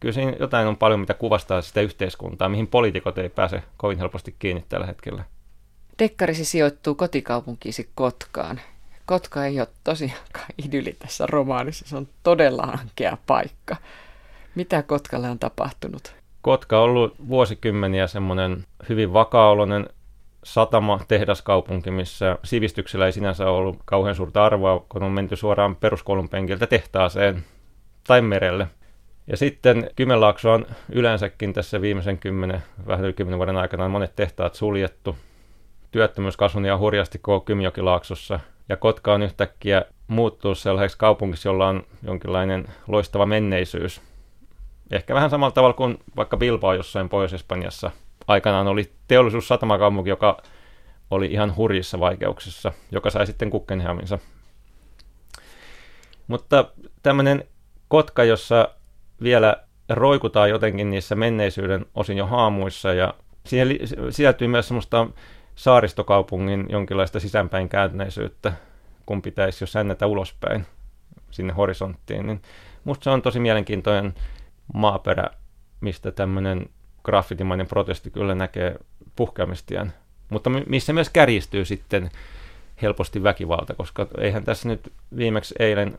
Kyllä 0.00 0.12
siinä 0.12 0.36
jotain 0.40 0.66
on 0.66 0.76
paljon, 0.76 1.00
mitä 1.00 1.14
kuvastaa 1.14 1.62
sitä 1.62 1.80
yhteiskuntaa, 1.80 2.48
mihin 2.48 2.66
poliitikot 2.66 3.18
ei 3.18 3.28
pääse 3.28 3.62
kovin 3.76 3.98
helposti 3.98 4.36
kiinni 4.38 4.64
tällä 4.68 4.86
hetkellä. 4.86 5.24
Dekkarisi 5.98 6.44
sijoittuu 6.44 6.94
kotikaupunkiisi 6.94 7.88
Kotkaan. 7.94 8.60
Kotka 9.06 9.44
ei 9.44 9.60
ole 9.60 9.68
tosiaankaan 9.84 10.46
idylli 10.66 10.96
tässä 10.98 11.26
romaanissa, 11.26 11.88
se 11.88 11.96
on 11.96 12.08
todella 12.22 12.62
ankea 12.62 13.16
paikka. 13.26 13.76
Mitä 14.54 14.82
Kotkalle 14.82 15.30
on 15.30 15.38
tapahtunut? 15.38 16.14
Kotka 16.42 16.78
on 16.78 16.84
ollut 16.84 17.14
vuosikymmeniä 17.28 18.06
semmoinen 18.06 18.64
hyvin 18.88 19.12
vakaoloinen 19.12 19.86
satama, 20.44 21.00
tehdaskaupunki, 21.08 21.90
missä 21.90 22.38
sivistyksellä 22.44 23.06
ei 23.06 23.12
sinänsä 23.12 23.50
ollut 23.50 23.78
kauhean 23.84 24.14
suurta 24.14 24.44
arvoa, 24.44 24.84
kun 24.88 25.02
on 25.02 25.12
menty 25.12 25.36
suoraan 25.36 25.76
peruskoulun 25.76 26.28
penkiltä 26.28 26.66
tehtaaseen 26.66 27.44
tai 28.06 28.20
merelle. 28.22 28.66
Ja 29.26 29.36
sitten 29.36 29.90
Kymenlaakso 29.96 30.52
on 30.52 30.66
yleensäkin 30.92 31.52
tässä 31.52 31.80
viimeisen 31.80 32.18
kymmenen, 32.18 32.62
vähän 32.86 33.04
yli 33.04 33.12
kymmenen 33.12 33.38
vuoden 33.38 33.56
aikana 33.56 33.88
monet 33.88 34.16
tehtaat 34.16 34.54
suljettu. 34.54 35.16
Työttömyys 35.90 36.36
kasvanut 36.36 36.66
ihan 36.66 36.78
hurjasti 36.78 37.18
koko 37.18 37.44
Kymjokilaaksossa. 37.44 38.40
Ja 38.68 38.76
Kotka 38.76 39.14
on 39.14 39.22
yhtäkkiä 39.22 39.84
muuttunut 40.08 40.58
sellaiseksi 40.58 40.98
kaupungiksi, 40.98 41.48
jolla 41.48 41.68
on 41.68 41.82
jonkinlainen 42.02 42.68
loistava 42.88 43.26
menneisyys. 43.26 44.00
Ehkä 44.90 45.14
vähän 45.14 45.30
samalla 45.30 45.52
tavalla 45.52 45.74
kuin 45.74 45.98
vaikka 46.16 46.36
Bilbao 46.36 46.74
jossain 46.74 47.08
Pohjois-Espanjassa– 47.08 47.90
aikanaan 48.28 48.68
oli 48.68 48.92
teollisuussatamakaupunki, 49.08 50.10
joka 50.10 50.42
oli 51.10 51.26
ihan 51.26 51.56
hurjissa 51.56 52.00
vaikeuksissa, 52.00 52.72
joka 52.92 53.10
sai 53.10 53.26
sitten 53.26 53.50
Kukkenheiminsa. 53.50 54.18
Mutta 56.26 56.64
tämmöinen 57.02 57.44
kotka, 57.88 58.24
jossa 58.24 58.68
vielä 59.22 59.56
roikutaan 59.88 60.50
jotenkin 60.50 60.90
niissä 60.90 61.14
menneisyyden 61.14 61.86
osin 61.94 62.16
jo 62.16 62.26
haamuissa 62.26 62.92
ja 62.92 63.14
siihen 63.46 63.68
sisältyy 64.10 64.48
myös 64.48 64.68
semmoista 64.68 65.06
saaristokaupungin 65.54 66.66
jonkinlaista 66.68 67.20
sisäänpäin 67.20 67.68
kääntyneisyyttä, 67.68 68.52
kun 69.06 69.22
pitäisi 69.22 69.62
jo 69.62 69.66
sännätä 69.66 70.06
ulospäin 70.06 70.66
sinne 71.30 71.52
horisonttiin, 71.52 72.26
niin 72.26 72.42
musta 72.84 73.04
se 73.04 73.10
on 73.10 73.22
tosi 73.22 73.40
mielenkiintoinen 73.40 74.14
maaperä, 74.74 75.30
mistä 75.80 76.12
tämmöinen 76.12 76.66
graffitimainen 77.04 77.66
protesti 77.66 78.10
kyllä 78.10 78.34
näkee 78.34 78.76
puhkeamistien, 79.16 79.92
mutta 80.30 80.50
missä 80.50 80.92
myös 80.92 81.10
kärjistyy 81.10 81.64
sitten 81.64 82.10
helposti 82.82 83.22
väkivalta, 83.22 83.74
koska 83.74 84.06
eihän 84.18 84.44
tässä 84.44 84.68
nyt 84.68 84.92
viimeksi 85.16 85.54
eilen 85.58 85.96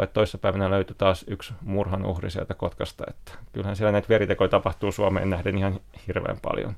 vai 0.00 0.06
toissapäivänä 0.06 0.70
löytyi 0.70 0.96
taas 0.98 1.24
yksi 1.28 1.54
murhan 1.60 2.06
uhri 2.06 2.30
sieltä 2.30 2.54
Kotkasta, 2.54 3.04
että 3.08 3.32
kyllähän 3.52 3.76
siellä 3.76 3.92
näitä 3.92 4.08
veritekoja 4.08 4.48
tapahtuu 4.48 4.92
Suomeen 4.92 5.30
nähden 5.30 5.58
ihan 5.58 5.80
hirveän 6.06 6.38
paljon. 6.42 6.74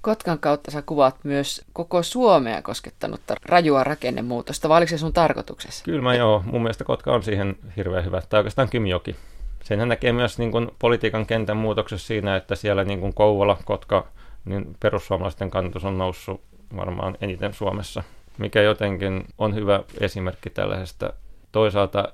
Kotkan 0.00 0.38
kautta 0.38 0.70
sä 0.70 0.82
kuvaat 0.82 1.16
myös 1.24 1.64
koko 1.72 2.02
Suomea 2.02 2.62
koskettanutta 2.62 3.34
rajua 3.46 3.84
rakennemuutosta, 3.84 4.68
vai 4.68 4.78
oliko 4.78 4.90
se 4.90 4.98
sun 4.98 5.12
tarkoituksessa? 5.12 5.84
Kyllä 5.84 6.02
mä 6.02 6.14
joo, 6.14 6.42
mun 6.46 6.62
mielestä 6.62 6.84
Kotka 6.84 7.12
on 7.12 7.22
siihen 7.22 7.56
hirveän 7.76 8.04
hyvä, 8.04 8.22
tai 8.28 8.40
oikeastaan 8.40 8.68
Kymjoki 8.68 9.16
senhän 9.62 9.88
näkee 9.88 10.12
myös 10.12 10.38
niin 10.38 10.52
kuin 10.52 10.70
politiikan 10.78 11.26
kentän 11.26 11.56
muutoksessa 11.56 12.06
siinä, 12.06 12.36
että 12.36 12.54
siellä 12.54 12.84
niin 12.84 13.00
kuin 13.00 13.14
Kouvola, 13.14 13.58
Kotka, 13.64 14.06
niin 14.44 14.76
perussuomalaisten 14.80 15.50
kannatus 15.50 15.84
on 15.84 15.98
noussut 15.98 16.40
varmaan 16.76 17.16
eniten 17.20 17.54
Suomessa, 17.54 18.02
mikä 18.38 18.62
jotenkin 18.62 19.24
on 19.38 19.54
hyvä 19.54 19.82
esimerkki 20.00 20.50
tällaisesta 20.50 21.12
toisaalta 21.52 22.12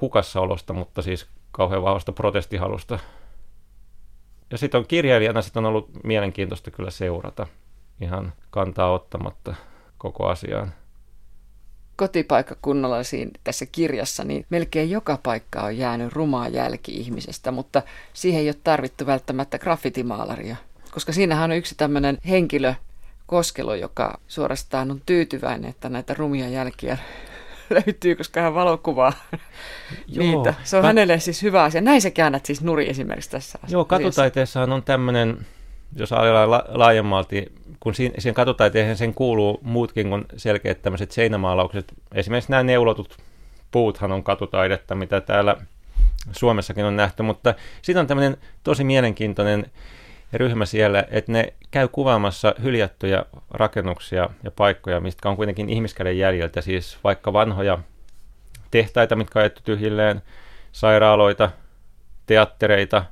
hukassaolosta, 0.00 0.72
mutta 0.72 1.02
siis 1.02 1.26
kauhean 1.52 1.82
vahvasta 1.82 2.12
protestihalusta. 2.12 2.98
Ja 4.50 4.58
sitten 4.58 4.78
on 4.78 4.86
kirjailijana 4.86 5.42
sit 5.42 5.56
on 5.56 5.66
ollut 5.66 5.90
mielenkiintoista 6.04 6.70
kyllä 6.70 6.90
seurata 6.90 7.46
ihan 8.00 8.32
kantaa 8.50 8.92
ottamatta 8.92 9.54
koko 9.98 10.26
asiaan 10.26 10.72
kotipaikkakunnalla 12.00 13.02
siinä, 13.02 13.30
tässä 13.44 13.66
kirjassa, 13.66 14.24
niin 14.24 14.46
melkein 14.50 14.90
joka 14.90 15.18
paikka 15.22 15.60
on 15.60 15.78
jäänyt 15.78 16.12
rumaa 16.12 16.48
jälki 16.48 16.92
ihmisestä, 16.92 17.50
mutta 17.50 17.82
siihen 18.12 18.40
ei 18.40 18.48
ole 18.48 18.56
tarvittu 18.64 19.06
välttämättä 19.06 19.58
graffitimaalaria, 19.58 20.56
koska 20.90 21.12
siinähän 21.12 21.50
on 21.50 21.56
yksi 21.56 21.74
tämmöinen 21.74 22.18
henkilö, 22.28 22.74
Koskelo, 23.26 23.74
joka 23.74 24.20
suorastaan 24.28 24.90
on 24.90 25.02
tyytyväinen, 25.06 25.70
että 25.70 25.88
näitä 25.88 26.14
rumia 26.14 26.48
jälkiä 26.48 26.98
löytyy, 27.86 28.16
koska 28.16 28.40
hän 28.40 28.54
valokuvaa 28.54 29.12
niitä. 30.18 30.54
Se 30.64 30.76
on 30.76 30.82
kat- 30.82 30.86
hänelle 30.86 31.20
siis 31.20 31.42
hyvä 31.42 31.62
asia. 31.62 31.80
Näin 31.80 32.02
se 32.02 32.10
käännät 32.10 32.46
siis 32.46 32.62
nuri 32.62 32.90
esimerkiksi 32.90 33.30
tässä 33.30 33.58
asiassa. 33.58 33.76
Joo, 33.76 33.84
katutaiteessahan 33.84 34.72
on 34.72 34.82
tämmöinen, 34.82 35.46
jos 35.96 36.12
ajatellaan 36.12 36.50
la- 36.50 36.64
laajemmalti 36.68 37.52
kun 37.80 37.94
siihen, 37.94 38.34
katutaiteen 38.34 38.96
sen 38.96 39.14
kuuluu 39.14 39.60
muutkin 39.62 40.08
kuin 40.08 40.24
selkeät 40.36 40.82
tämmöiset 40.82 41.10
seinämaalaukset. 41.10 41.94
Esimerkiksi 42.14 42.50
nämä 42.50 42.62
neulotut 42.62 43.16
puuthan 43.70 44.12
on 44.12 44.24
katutaidetta, 44.24 44.94
mitä 44.94 45.20
täällä 45.20 45.56
Suomessakin 46.32 46.84
on 46.84 46.96
nähty, 46.96 47.22
mutta 47.22 47.54
sitten 47.82 48.00
on 48.00 48.06
tämmöinen 48.06 48.36
tosi 48.64 48.84
mielenkiintoinen 48.84 49.66
ryhmä 50.32 50.66
siellä, 50.66 51.04
että 51.10 51.32
ne 51.32 51.52
käy 51.70 51.88
kuvaamassa 51.88 52.54
hyljättyjä 52.62 53.24
rakennuksia 53.50 54.28
ja 54.42 54.50
paikkoja, 54.50 55.00
mistä 55.00 55.28
on 55.28 55.36
kuitenkin 55.36 55.68
ihmiskäden 55.68 56.18
jäljeltä, 56.18 56.60
siis 56.60 56.98
vaikka 57.04 57.32
vanhoja 57.32 57.78
tehtaita, 58.70 59.16
mitkä 59.16 59.38
on 59.38 59.40
ajettu 59.40 59.60
tyhjilleen, 59.64 60.22
sairaaloita, 60.72 61.50
teattereita, 62.26 63.04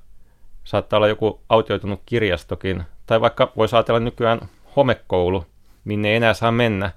saattaa 0.64 0.96
olla 0.96 1.09
joku 1.09 1.40
autioitunut 1.48 2.02
kirjastokin, 2.07 2.83
tai 3.07 3.20
vaikka 3.20 3.52
voisi 3.57 3.76
ajatella 3.76 4.00
nykyään 4.00 4.40
homekoulu, 4.76 5.46
minne 5.85 6.09
ei 6.09 6.16
enää 6.16 6.35
saa 6.35 6.52
mennä. 6.52 6.90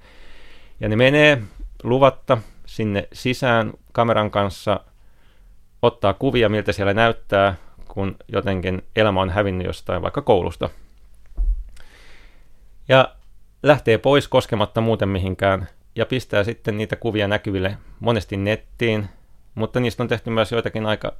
Ja 0.79 0.89
ne 0.89 0.95
menee 0.95 1.41
luvatta 1.83 2.37
sinne 2.65 3.07
sisään 3.13 3.73
kameran 3.91 4.31
kanssa, 4.31 4.79
ottaa 5.81 6.13
kuvia, 6.13 6.49
miltä 6.49 6.71
siellä 6.71 6.93
näyttää, 6.93 7.55
kun 7.93 8.15
jotenkin 8.27 8.81
elämä 8.95 9.21
on 9.21 9.29
hävinnyt 9.29 9.67
jostain 9.67 10.01
vaikka 10.01 10.21
koulusta. 10.21 10.69
Ja 12.87 13.15
lähtee 13.63 13.97
pois 13.97 14.27
koskematta 14.27 14.81
muuten 14.81 15.09
mihinkään 15.09 15.67
ja 15.95 16.05
pistää 16.05 16.43
sitten 16.43 16.77
niitä 16.77 16.95
kuvia 16.95 17.27
näkyville 17.27 17.77
monesti 17.99 18.37
nettiin, 18.37 19.09
mutta 19.55 19.79
niistä 19.79 20.03
on 20.03 20.09
tehty 20.09 20.29
myös 20.29 20.51
joitakin 20.51 20.85
aika 20.85 21.13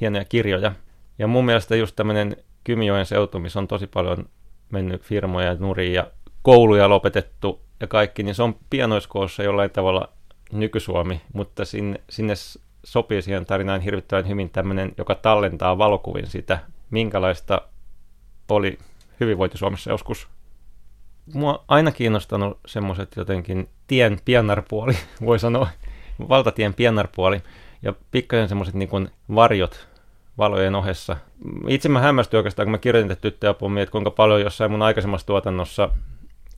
hienoja 0.00 0.24
kirjoja. 0.24 0.72
Ja 1.18 1.26
mun 1.26 1.44
mielestä 1.44 1.76
just 1.76 1.96
tämmöinen 1.96 2.36
Kymijoen 2.64 3.06
seutu, 3.06 3.38
missä 3.38 3.58
on 3.58 3.68
tosi 3.68 3.86
paljon 3.86 4.28
mennyt 4.72 5.02
firmoja 5.02 5.54
nuriin 5.54 5.92
ja 5.92 6.10
kouluja 6.42 6.88
lopetettu 6.88 7.60
ja 7.80 7.86
kaikki, 7.86 8.22
niin 8.22 8.34
se 8.34 8.42
on 8.42 8.56
pienoiskoossa 8.70 9.42
jollain 9.42 9.70
tavalla 9.70 10.08
nykysuomi, 10.52 11.20
mutta 11.32 11.64
sinne, 11.64 12.00
sinne 12.10 12.34
sopii 12.92 13.22
siihen 13.22 13.46
tarinaan 13.46 13.80
hirvittävän 13.80 14.28
hyvin 14.28 14.50
tämmöinen, 14.50 14.92
joka 14.98 15.14
tallentaa 15.14 15.78
valokuvin 15.78 16.26
sitä, 16.26 16.58
minkälaista 16.90 17.60
oli 18.48 18.78
hyvinvointi 19.20 19.58
Suomessa 19.58 19.90
joskus. 19.90 20.28
Mua 21.34 21.64
aina 21.68 21.92
kiinnostanut 21.92 22.58
semmoiset 22.66 23.16
jotenkin 23.16 23.68
tien 23.86 24.20
pienarpuoli, 24.24 24.92
voi 25.26 25.38
sanoa, 25.38 25.68
valtatien 26.28 26.74
pienarpuoli, 26.74 27.42
ja 27.82 27.94
pikkasen 28.10 28.48
semmoiset 28.48 28.74
niin 28.74 29.10
varjot 29.34 29.88
valojen 30.38 30.74
ohessa. 30.74 31.16
Itse 31.68 31.88
mä 31.88 32.00
hämmästyin 32.00 32.38
oikeastaan, 32.38 32.66
kun 32.66 32.72
mä 32.72 32.78
kirjoitin 32.78 33.08
tätä 33.08 33.20
tyttöapumia, 33.20 33.82
että 33.82 33.92
kuinka 33.92 34.10
paljon 34.10 34.40
jossain 34.40 34.70
mun 34.70 34.82
aikaisemmassa 34.82 35.26
tuotannossa 35.26 35.88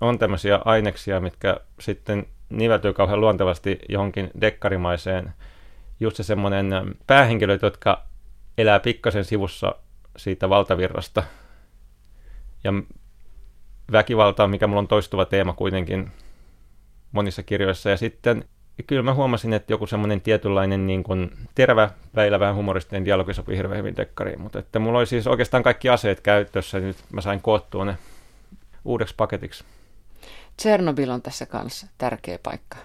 on 0.01 0.19
tämmöisiä 0.19 0.61
aineksia, 0.65 1.21
mitkä 1.21 1.57
sitten 1.81 2.27
niveltyy 2.51 2.93
kauhean 2.93 3.21
luontevasti 3.21 3.79
johonkin 3.89 4.31
dekkarimaiseen. 4.41 5.33
Just 6.01 6.17
se 6.17 6.23
semmoinen 6.23 6.67
päähenkilöt, 7.07 7.63
jotka 7.63 8.07
elää 8.59 8.81
pikkasen 8.81 9.25
sivussa 9.25 9.75
siitä 10.17 10.49
valtavirrasta. 10.49 11.23
Ja 12.65 12.73
väkivalta, 13.93 14.49
mikä 14.49 14.67
mulla 14.67 14.79
on 14.79 14.89
toistuva 14.89 15.25
teema 15.25 15.53
kuitenkin 15.53 16.11
monissa 17.13 17.43
kirjoissa. 17.43 17.91
Ja 17.91 17.97
sitten 17.97 18.45
kyllä 18.87 19.03
mä 19.03 19.15
huomasin, 19.15 19.53
että 19.53 19.73
joku 19.73 19.87
semmoinen 19.87 20.21
tietynlainen 20.21 20.87
niin 20.87 21.03
kuin 21.03 21.31
terävä, 21.55 21.91
väillä 22.17 22.41
vähän 22.41 22.57
humoristinen 22.57 23.05
dialogi 23.05 23.35
sopii 23.35 23.57
hirveän 23.57 23.79
hyvin 23.79 23.95
tekkariin. 23.95 24.41
Mutta 24.41 24.59
että 24.59 24.79
mulla 24.79 24.99
oli 24.99 25.07
siis 25.07 25.27
oikeastaan 25.27 25.63
kaikki 25.63 25.89
aseet 25.89 26.21
käytössä, 26.21 26.81
nyt 26.81 26.97
mä 27.13 27.21
sain 27.21 27.43
koottua 27.43 27.85
ne 27.85 27.99
uudeksi 28.85 29.15
paketiksi. 29.17 29.65
Tsernobyl 30.57 31.11
on 31.11 31.23
tässä 31.23 31.47
kanssa 31.47 31.87
tärkeä 31.99 32.39
paikka. 32.43 32.77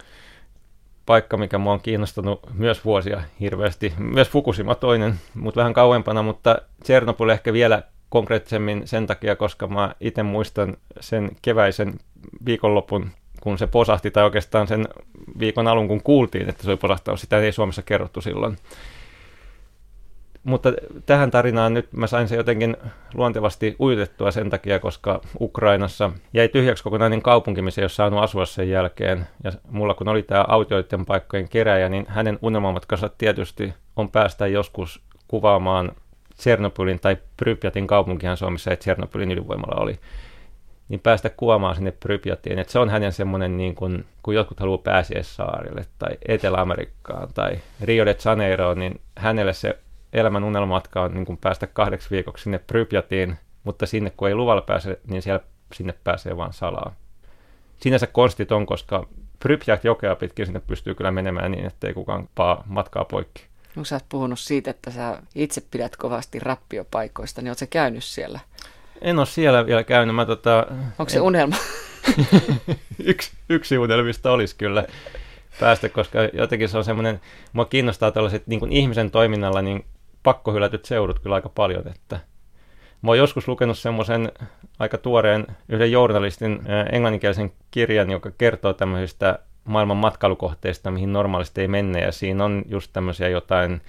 Paikka, 1.05 1.37
mikä 1.37 1.57
mua 1.57 1.73
on 1.73 1.81
kiinnostanut 1.81 2.39
myös 2.53 2.85
vuosia 2.85 3.21
hirveästi. 3.39 3.93
Myös 3.97 4.29
Fukushima 4.29 4.75
toinen, 4.75 5.19
mutta 5.33 5.59
vähän 5.59 5.73
kauempana, 5.73 6.23
mutta 6.23 6.57
Tsernobyl 6.83 7.29
ehkä 7.29 7.53
vielä 7.53 7.83
konkreettisemmin 8.09 8.87
sen 8.87 9.07
takia, 9.07 9.35
koska 9.35 9.67
mä 9.67 9.95
itse 9.99 10.23
muistan 10.23 10.77
sen 10.99 11.31
keväisen 11.41 11.93
viikonlopun, 12.45 13.11
kun 13.41 13.57
se 13.57 13.67
posahti, 13.67 14.11
tai 14.11 14.23
oikeastaan 14.23 14.67
sen 14.67 14.87
viikon 15.39 15.67
alun, 15.67 15.87
kun 15.87 16.03
kuultiin, 16.03 16.49
että 16.49 16.63
se 16.63 16.69
oli 16.69 16.77
posahtanut. 16.77 17.19
Sitä 17.19 17.37
ei 17.37 17.51
Suomessa 17.51 17.81
kerrottu 17.81 18.21
silloin 18.21 18.57
mutta 20.45 20.73
tähän 21.05 21.31
tarinaan 21.31 21.73
nyt 21.73 21.93
mä 21.93 22.07
sain 22.07 22.27
se 22.27 22.35
jotenkin 22.35 22.77
luontevasti 23.13 23.75
ujutettua 23.79 24.31
sen 24.31 24.49
takia, 24.49 24.79
koska 24.79 25.21
Ukrainassa 25.39 26.11
jäi 26.33 26.47
tyhjäksi 26.47 26.83
kokonainen 26.83 27.21
kaupunki, 27.21 27.61
missä 27.61 27.81
ei 27.81 27.83
ole 27.83 27.89
saanut 27.89 28.23
asua 28.23 28.45
sen 28.45 28.69
jälkeen. 28.69 29.27
Ja 29.43 29.51
mulla 29.69 29.93
kun 29.93 30.07
oli 30.07 30.23
tämä 30.23 30.45
autioiden 30.47 31.05
paikkojen 31.05 31.49
keräjä, 31.49 31.89
niin 31.89 32.05
hänen 32.07 32.39
unelmamatkansa 32.41 33.09
tietysti 33.17 33.73
on 33.95 34.09
päästä 34.09 34.47
joskus 34.47 35.01
kuvaamaan 35.27 35.91
Tsernobylin 36.37 36.99
tai 36.99 37.17
Prypjatin 37.37 37.87
kaupunkihan 37.87 38.37
Suomessa, 38.37 38.71
että 38.71 38.83
Tsernobylin 38.83 39.31
ydinvoimalla 39.31 39.81
oli 39.81 39.99
niin 40.89 40.99
päästä 40.99 41.29
kuvaamaan 41.29 41.75
sinne 41.75 41.91
Prypjatiin. 41.91 42.65
Se 42.67 42.79
on 42.79 42.89
hänen 42.89 43.11
semmoinen, 43.11 43.57
niin 43.57 43.75
kuin, 43.75 44.05
kun 44.23 44.35
jotkut 44.35 44.59
haluaa 44.59 44.77
pääsiäissaarille 44.77 45.85
tai 45.99 46.17
Etelä-Amerikkaan 46.27 47.27
tai 47.33 47.59
Rio 47.81 48.05
de 48.05 48.15
Janeiro, 48.25 48.73
niin 48.73 49.01
hänelle 49.17 49.53
se 49.53 49.79
elämän 50.15 50.43
unelmatka 50.43 51.01
on 51.01 51.13
niin 51.13 51.25
kuin 51.25 51.37
päästä 51.37 51.67
kahdeksi 51.67 52.09
viikoksi 52.11 52.43
sinne 52.43 52.59
Prypjatiin, 52.59 53.37
mutta 53.63 53.85
sinne 53.85 54.09
kun 54.09 54.27
ei 54.27 54.35
luvalla 54.35 54.61
pääse, 54.61 54.99
niin 55.07 55.21
siellä 55.21 55.43
sinne 55.73 55.93
pääsee 56.03 56.37
vaan 56.37 56.53
salaa. 56.53 56.95
Sinänsä 57.77 58.07
konstit 58.07 58.51
on, 58.51 58.65
koska 58.65 59.07
Prypjat 59.39 59.83
jokea 59.83 60.15
pitkin 60.15 60.45
sinne 60.45 60.61
pystyy 60.67 60.95
kyllä 60.95 61.11
menemään 61.11 61.51
niin, 61.51 61.65
ettei 61.65 61.93
kukaan 61.93 62.29
paa 62.35 62.63
matkaa 62.65 63.05
poikki. 63.05 63.43
No 63.75 63.83
sä 63.83 63.95
oot 63.95 64.05
puhunut 64.09 64.39
siitä, 64.39 64.71
että 64.71 64.91
sä 64.91 65.21
itse 65.35 65.61
pidät 65.71 65.95
kovasti 65.95 66.39
rappiopaikoista, 66.39 67.41
niin 67.41 67.51
oot 67.51 67.57
sä 67.57 67.67
käynyt 67.67 68.03
siellä? 68.03 68.39
En 69.01 69.19
ole 69.19 69.25
siellä 69.25 69.65
vielä 69.65 69.83
käynyt. 69.83 70.15
Mä, 70.15 70.25
tota, 70.25 70.67
Onko 70.99 71.09
se 71.09 71.17
en... 71.17 71.23
unelma? 71.23 71.55
yksi, 73.03 73.31
yksi 73.49 73.77
unelmista 73.77 74.31
olisi 74.31 74.55
kyllä 74.55 74.85
päästä, 75.59 75.89
koska 75.89 76.19
jotenkin 76.33 76.69
se 76.69 76.77
on 76.77 76.83
semmoinen, 76.83 77.21
mua 77.53 77.65
kiinnostaa 77.65 78.11
tällaiset 78.11 78.47
niin 78.47 78.71
ihmisen 78.71 79.11
toiminnalla 79.11 79.61
niin 79.61 79.85
pakkohylätyt 80.25 80.85
seudut 80.85 81.19
kyllä 81.19 81.35
aika 81.35 81.49
paljon, 81.49 81.87
että 81.87 82.19
Mä 83.05 83.11
oon 83.11 83.17
joskus 83.17 83.47
lukenut 83.47 83.77
semmoisen 83.77 84.31
aika 84.79 84.97
tuoreen 84.97 85.47
yhden 85.69 85.91
journalistin 85.91 86.59
englanninkielisen 86.91 87.51
kirjan, 87.71 88.11
joka 88.11 88.31
kertoo 88.37 88.73
tämmöisistä 88.73 89.39
maailman 89.63 89.97
matkailukohteista, 89.97 90.91
mihin 90.91 91.13
normaalisti 91.13 91.61
ei 91.61 91.67
mennä, 91.67 91.99
ja 91.99 92.11
siinä 92.11 92.45
on 92.45 92.63
just 92.67 92.89
tämmöisiä 92.93 93.29
jotain 93.29 93.81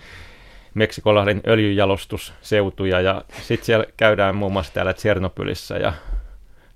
Meksikolahden 0.74 1.40
öljyjalostusseutuja, 1.46 3.00
ja 3.00 3.22
sitten 3.42 3.66
siellä 3.66 3.86
käydään 3.96 4.36
muun 4.36 4.52
muassa 4.52 4.72
täällä 4.72 4.92
Tsernobylissä, 4.92 5.76
ja, 5.76 5.92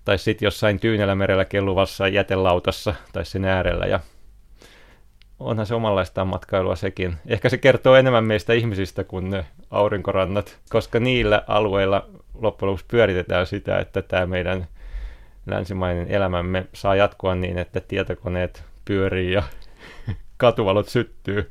tai 0.04 0.18
sitten 0.18 0.46
jossain 0.46 0.80
Tyynellämerellä 0.80 1.44
kelluvassa 1.44 2.08
jätelautassa, 2.08 2.94
tai 3.12 3.24
sen 3.24 3.44
äärellä, 3.44 3.86
ja 3.86 4.00
onhan 5.40 5.66
se 5.66 5.74
omanlaistaan 5.74 6.28
matkailua 6.28 6.76
sekin. 6.76 7.16
Ehkä 7.26 7.48
se 7.48 7.58
kertoo 7.58 7.96
enemmän 7.96 8.24
meistä 8.24 8.52
ihmisistä 8.52 9.04
kuin 9.04 9.30
ne 9.30 9.44
aurinkorannat, 9.70 10.58
koska 10.70 11.00
niillä 11.00 11.42
alueilla 11.46 12.06
loppujen 12.34 12.68
lopuksi 12.70 12.86
pyöritetään 12.88 13.46
sitä, 13.46 13.78
että 13.78 14.02
tämä 14.02 14.26
meidän 14.26 14.66
länsimainen 15.46 16.08
elämämme 16.08 16.66
saa 16.72 16.94
jatkua 16.94 17.34
niin, 17.34 17.58
että 17.58 17.80
tietokoneet 17.80 18.64
pyörii 18.84 19.32
ja 19.32 19.42
katuvalot 20.36 20.88
syttyy. 20.88 21.50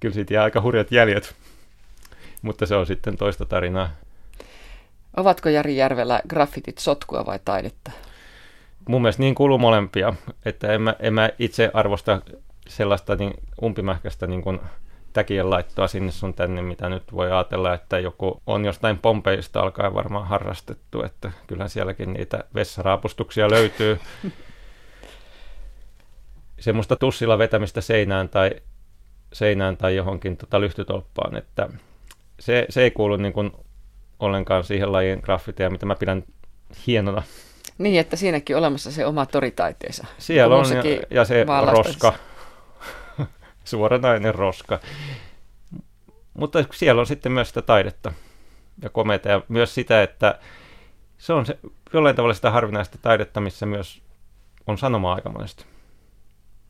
Kyllä 0.00 0.14
siitä 0.14 0.34
jää 0.34 0.44
aika 0.44 0.60
hurjat 0.60 0.92
jäljet, 0.92 1.34
mutta 2.42 2.66
se 2.66 2.74
on 2.74 2.86
sitten 2.86 3.16
toista 3.16 3.44
tarinaa. 3.44 3.90
Ovatko 5.16 5.48
Jari 5.48 5.76
Järvellä 5.76 6.20
graffitit 6.28 6.78
sotkua 6.78 7.26
vai 7.26 7.38
taidetta? 7.44 7.90
Mun 8.88 9.02
mielestä 9.02 9.22
niin 9.22 9.34
kuuluu 9.34 9.58
molempia, 9.58 10.14
että 10.44 10.72
en 10.72 10.82
mä, 10.82 10.94
en 11.00 11.14
mä 11.14 11.30
itse 11.38 11.70
arvosta 11.74 12.22
sellaista 12.70 13.16
niin 13.16 13.32
umpimähkäistä 13.62 14.26
niin 14.26 14.42
kuin 14.42 14.60
täkien 15.12 15.50
laittoa 15.50 15.88
sinne 15.88 16.12
sun 16.12 16.34
tänne, 16.34 16.62
mitä 16.62 16.88
nyt 16.88 17.12
voi 17.12 17.32
ajatella, 17.32 17.74
että 17.74 17.98
joku 17.98 18.42
on 18.46 18.64
jostain 18.64 18.98
pompeista 18.98 19.60
alkaen 19.60 19.94
varmaan 19.94 20.26
harrastettu, 20.26 21.02
että 21.02 21.32
kyllähän 21.46 21.70
sielläkin 21.70 22.12
niitä 22.12 22.44
vessaraapustuksia 22.54 23.50
löytyy. 23.50 24.00
Semmoista 26.60 26.96
tussilla 26.96 27.38
vetämistä 27.38 27.80
seinään 27.80 28.28
tai, 28.28 28.50
seinään 29.32 29.76
tai 29.76 29.96
johonkin 29.96 30.36
tota 30.36 30.60
lyhtytolppaan, 30.60 31.36
että 31.36 31.68
se, 32.40 32.66
se 32.68 32.82
ei 32.82 32.90
kuulu 32.90 33.16
niin 33.16 33.32
kuin 33.32 33.52
ollenkaan 34.18 34.64
siihen 34.64 34.92
lajin 34.92 35.20
graffiteja, 35.22 35.70
mitä 35.70 35.86
mä 35.86 35.94
pidän 35.94 36.22
hienona. 36.86 37.22
Niin, 37.78 38.00
että 38.00 38.16
siinäkin 38.16 38.56
olemassa 38.56 38.90
se 38.90 39.06
oma 39.06 39.26
toritaiteensa. 39.26 40.06
Siellä 40.18 40.56
on, 40.56 40.66
ja, 40.76 40.82
ja 41.10 41.24
se 41.24 41.46
roska, 41.72 42.14
suoranainen 43.64 44.34
roska. 44.34 44.80
Mutta 46.34 46.64
siellä 46.72 47.00
on 47.00 47.06
sitten 47.06 47.32
myös 47.32 47.48
sitä 47.48 47.62
taidetta 47.62 48.12
ja 48.82 48.90
komeita 48.90 49.28
ja 49.28 49.42
myös 49.48 49.74
sitä, 49.74 50.02
että 50.02 50.38
se 51.18 51.32
on 51.32 51.46
se, 51.46 51.58
jollain 51.92 52.16
tavalla 52.16 52.34
sitä 52.34 52.50
harvinaista 52.50 52.98
taidetta, 53.02 53.40
missä 53.40 53.66
myös 53.66 54.02
on 54.66 54.78
sanomaa 54.78 55.14
aika 55.14 55.30
monesti. 55.30 55.64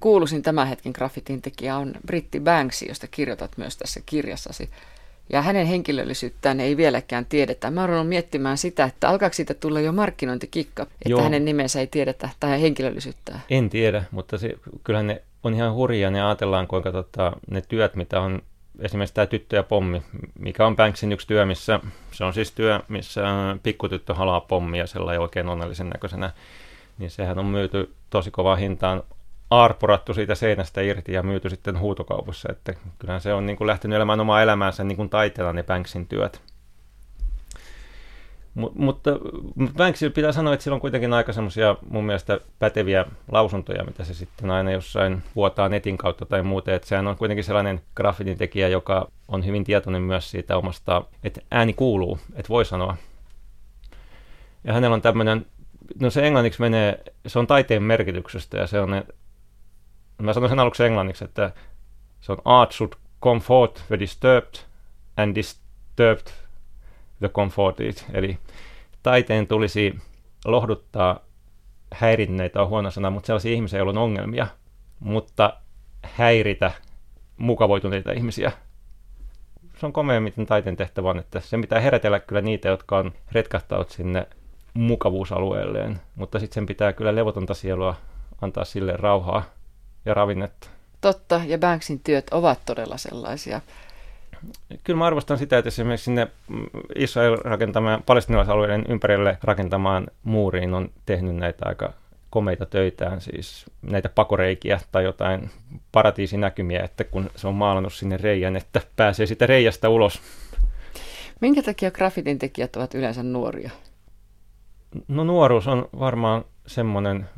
Kuuluisin 0.01 0.43
tämän 0.43 0.69
hetken 0.69 0.93
graffitin 0.95 1.43
tekijä 1.43 1.77
on 1.77 1.95
Britti 2.07 2.41
Banksy, 2.41 2.85
josta 2.85 3.07
kirjoitat 3.07 3.57
myös 3.57 3.77
tässä 3.77 4.01
kirjassasi. 4.07 4.71
Ja 5.33 5.43
hänen 5.43 5.67
henkilöllisyyttään 5.67 6.61
ei 6.61 6.77
vieläkään 6.77 7.27
tiedetä. 7.27 7.71
Mä 7.71 7.85
oon 7.85 8.07
miettimään 8.07 8.59
sitä, 8.59 8.85
että 8.85 9.09
alkaako 9.09 9.35
siitä 9.35 9.55
tulla 9.55 9.81
jo 9.81 9.93
markkinointikikka, 9.93 10.83
että 10.83 11.09
Joo. 11.09 11.23
hänen 11.23 11.45
nimensä 11.45 11.81
ei 11.81 11.87
tiedetä 11.87 12.29
tai 12.41 12.63
henkilöllisyyttää. 12.63 13.41
En 13.51 13.71
tiedä, 13.71 14.05
mutta 14.11 14.39
se, 14.39 14.55
kyllähän 14.85 15.07
ne 15.07 15.23
on 15.45 15.55
ihan 15.55 15.75
hurjia, 15.75 16.11
ne 16.11 16.23
ajatellaan 16.23 16.67
kuinka 16.67 16.93
tota, 16.93 17.33
ne 17.51 17.61
työt, 17.69 17.95
mitä 17.95 18.21
on 18.21 18.43
esimerkiksi 18.79 19.15
tämä 19.15 19.27
tyttö 19.27 19.57
ja 19.57 19.63
pommi, 19.63 20.03
mikä 20.39 20.67
on 20.67 20.77
Banksin 20.77 21.13
yksi 21.13 21.27
työ, 21.27 21.47
missä 21.47 21.81
se 22.13 22.25
on 22.25 22.33
siis 22.33 22.53
työ, 22.53 22.81
missä 22.89 23.23
pikkutyttö 23.63 24.15
halaa 24.15 24.41
pommia 24.41 24.87
sellainen 24.87 25.21
oikein 25.21 25.49
onnellisen 25.49 25.89
näköisenä, 25.89 26.31
niin 26.99 27.11
sehän 27.11 27.39
on 27.39 27.47
myyty 27.47 27.95
tosi 28.11 28.31
kovaa 28.31 28.57
hintaan 28.57 29.03
aarpurattu 29.51 30.15
siitä 30.15 30.35
seinästä 30.35 30.81
irti 30.81 31.13
ja 31.13 31.23
myyty 31.23 31.51
sitten 31.51 31.79
huutokaupassa, 31.79 32.49
että 32.53 32.75
kyllähän 32.99 33.21
se 33.21 33.35
on 33.35 33.47
niin 33.47 33.57
kuin 33.57 33.67
lähtenyt 33.67 33.97
elämään 33.97 34.21
omaa 34.21 34.43
elämäänsä 34.43 34.85
niin 34.85 34.97
kuin 34.97 35.11
taiteella 35.11 35.53
ne 35.53 35.63
Banksin 35.63 36.07
työt. 36.07 36.43
Mut, 38.61 38.75
mutta 38.75 39.11
Banksilla 39.77 40.13
pitää 40.13 40.33
sanoa, 40.33 40.55
että 40.55 40.65
sillä 40.65 40.75
on 40.75 40.81
kuitenkin 40.81 41.13
aika 41.13 41.33
semmoisia 41.33 41.77
mun 41.91 42.05
mielestä 42.05 42.41
päteviä 42.59 43.07
lausuntoja, 43.33 43.85
mitä 43.85 44.05
se 44.05 44.15
sitten 44.15 44.51
aina 44.51 44.71
jossain 44.71 45.23
vuotaa 45.37 45.69
netin 45.69 45.99
kautta 45.99 46.27
tai 46.27 46.43
muuten. 46.43 46.75
Että 46.75 46.89
sehän 46.89 47.07
on 47.07 47.17
kuitenkin 47.17 47.45
sellainen 47.45 47.81
graffitin 47.97 48.39
tekijä, 48.39 48.69
joka 48.69 49.11
on 49.29 49.47
hyvin 49.47 49.65
tietoinen 49.65 50.03
myös 50.03 50.31
siitä 50.31 50.57
omasta, 50.57 51.05
että 51.25 51.41
ääni 51.51 51.73
kuuluu, 51.73 52.19
että 52.35 52.49
voi 52.49 52.65
sanoa. 52.65 52.97
Ja 54.65 54.73
hänellä 54.73 54.95
on 54.95 55.03
tämmöinen, 55.03 55.47
no 56.01 56.11
se 56.11 56.27
englanniksi 56.27 56.61
menee, 56.61 57.05
se 57.27 57.39
on 57.39 57.47
taiteen 57.47 57.83
merkityksestä 57.83 58.59
ja 58.59 58.67
se 58.67 58.81
on, 58.81 59.05
mä 60.23 60.33
sanon 60.33 60.49
sen 60.49 60.59
aluksi 60.59 60.85
englanniksi, 60.85 61.25
että 61.25 61.53
se 62.21 62.33
on 62.33 62.39
art 62.45 62.73
should 62.73 62.93
comfort 63.23 63.85
the 63.89 63.99
disturbed 63.99 64.55
and 65.17 65.35
disturbed 65.35 66.33
the 67.21 67.29
comforted, 67.29 67.95
eli 68.13 68.39
taiteen 69.03 69.47
tulisi 69.47 69.99
lohduttaa 70.45 71.21
häirinneitä 71.93 72.63
on 72.63 72.69
huono 72.69 72.91
sana, 72.91 73.11
mutta 73.11 73.27
sellaisia 73.27 73.53
ihmisiä, 73.53 73.79
joilla 73.79 73.91
on 73.91 73.99
ongelmia, 73.99 74.47
mutta 75.01 75.61
häiritä 76.03 76.73
mukavoituneita 77.37 78.13
ihmisiä. 78.13 78.53
Se 79.79 79.87
on 79.87 79.93
komea, 79.93 80.21
miten 80.21 80.47
taiteen 80.47 80.77
tehtävä 80.77 81.11
on, 81.11 81.19
että 81.19 81.41
se 81.41 81.59
pitää 81.59 81.81
herätellä 81.81 82.21
kyllä 82.21 82.41
niitä, 82.41 82.69
jotka 82.69 82.99
on 82.99 83.13
retkahtaut 83.33 83.91
sinne 83.91 84.27
mukavuusalueelleen, 84.75 86.01
mutta 86.15 86.39
sitten 86.39 86.55
sen 86.55 86.67
pitää 86.67 86.93
kyllä 86.93 87.15
levotonta 87.15 87.55
sielua 87.55 87.95
antaa 88.41 88.65
sille 88.65 88.93
rauhaa 88.97 89.43
ja 90.05 90.15
ravinnetta. 90.15 90.69
Totta, 91.01 91.41
ja 91.47 91.59
Banksin 91.59 92.01
työt 92.01 92.27
ovat 92.31 92.61
todella 92.67 92.97
sellaisia. 92.97 93.61
Kyllä 94.85 94.99
mä 94.99 95.07
arvostan 95.07 95.39
sitä, 95.39 95.59
että 95.59 95.69
esimerkiksi 95.69 96.05
sinne 96.05 96.29
Israel 96.97 97.37
rakentamaan, 97.37 98.03
palestinalaisalueiden 98.07 98.85
ympärille 98.89 99.39
rakentamaan 99.43 100.07
muuriin 100.23 100.75
on 100.75 100.91
tehnyt 101.07 101.37
näitä 101.37 101.67
aika 101.69 101.93
komeita 102.31 102.67
töitään, 102.67 103.21
siis 103.21 103.67
näitä 103.83 104.09
pakoreikiä 104.09 104.81
tai 104.93 105.05
jotain 105.05 105.51
paratiisinäkymiä, 105.93 106.83
että 106.83 107.05
kun 107.05 107.31
se 107.37 107.49
on 107.49 107.55
maalannut 107.55 107.93
sinne 107.93 108.17
reijän, 108.17 108.57
että 108.57 108.81
pääsee 108.97 109.27
sitä 109.27 109.47
reijästä 109.47 109.89
ulos. 109.89 110.21
Minkä 111.41 111.63
takia 111.63 111.91
graffitin 111.91 112.39
tekijät 112.39 112.77
ovat 112.77 112.95
yleensä 112.95 113.23
nuoria? 113.23 113.71
No 115.09 115.25
nuoruus 115.25 115.69
on 115.69 115.89
varmaan 115.99 116.45
semmoinen 116.67 117.29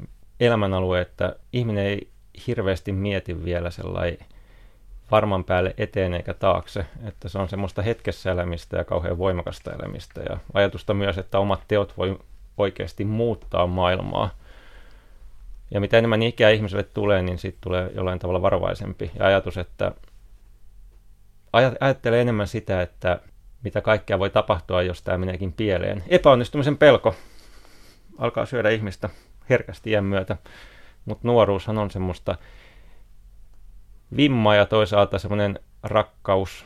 elämänalue, 0.40 1.00
että 1.00 1.36
ihminen 1.52 1.86
ei 1.86 2.08
hirveästi 2.46 2.92
mieti 2.92 3.44
vielä 3.44 3.70
sellainen 3.70 4.18
varman 5.12 5.44
päälle 5.44 5.74
eteen 5.78 6.14
eikä 6.14 6.34
taakse, 6.34 6.86
että 7.08 7.28
se 7.28 7.38
on 7.38 7.48
semmoista 7.48 7.82
hetkessä 7.82 8.32
elämistä 8.32 8.76
ja 8.76 8.84
kauhean 8.84 9.18
voimakasta 9.18 9.72
elämistä 9.72 10.20
ja 10.28 10.36
ajatusta 10.54 10.94
myös, 10.94 11.18
että 11.18 11.38
omat 11.38 11.62
teot 11.68 11.96
voi 11.96 12.18
oikeasti 12.56 13.04
muuttaa 13.04 13.66
maailmaa. 13.66 14.30
Ja 15.70 15.80
mitä 15.80 15.98
enemmän 15.98 16.22
ikää 16.22 16.50
ihmiselle 16.50 16.82
tulee, 16.82 17.22
niin 17.22 17.38
siitä 17.38 17.58
tulee 17.60 17.90
jollain 17.94 18.18
tavalla 18.18 18.42
varovaisempi. 18.42 19.10
Ja 19.18 19.26
ajatus, 19.26 19.58
että 19.58 19.92
ajattelee 21.80 22.20
enemmän 22.20 22.46
sitä, 22.46 22.82
että 22.82 23.20
mitä 23.64 23.80
kaikkea 23.80 24.18
voi 24.18 24.30
tapahtua, 24.30 24.82
jos 24.82 25.02
tämä 25.02 25.18
meneekin 25.18 25.52
pieleen. 25.52 26.04
Epäonnistumisen 26.08 26.78
pelko 26.78 27.14
alkaa 28.18 28.46
syödä 28.46 28.70
ihmistä 28.70 29.08
herkästi 29.50 29.90
iän 29.90 30.04
myötä, 30.04 30.36
mutta 31.04 31.28
nuoruushan 31.28 31.78
on 31.78 31.90
semmoista 31.90 32.36
vimma 34.16 34.54
ja 34.54 34.66
toisaalta 34.66 35.18
semmoinen 35.18 35.58
rakkaus 35.82 36.64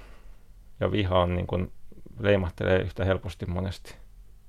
ja 0.81 0.93
viha 0.93 1.19
on 1.19 1.35
niin 1.35 1.47
kuin 1.47 1.73
leimahtelee 2.21 2.79
yhtä 2.79 3.05
helposti 3.05 3.47
monesti. 3.47 3.95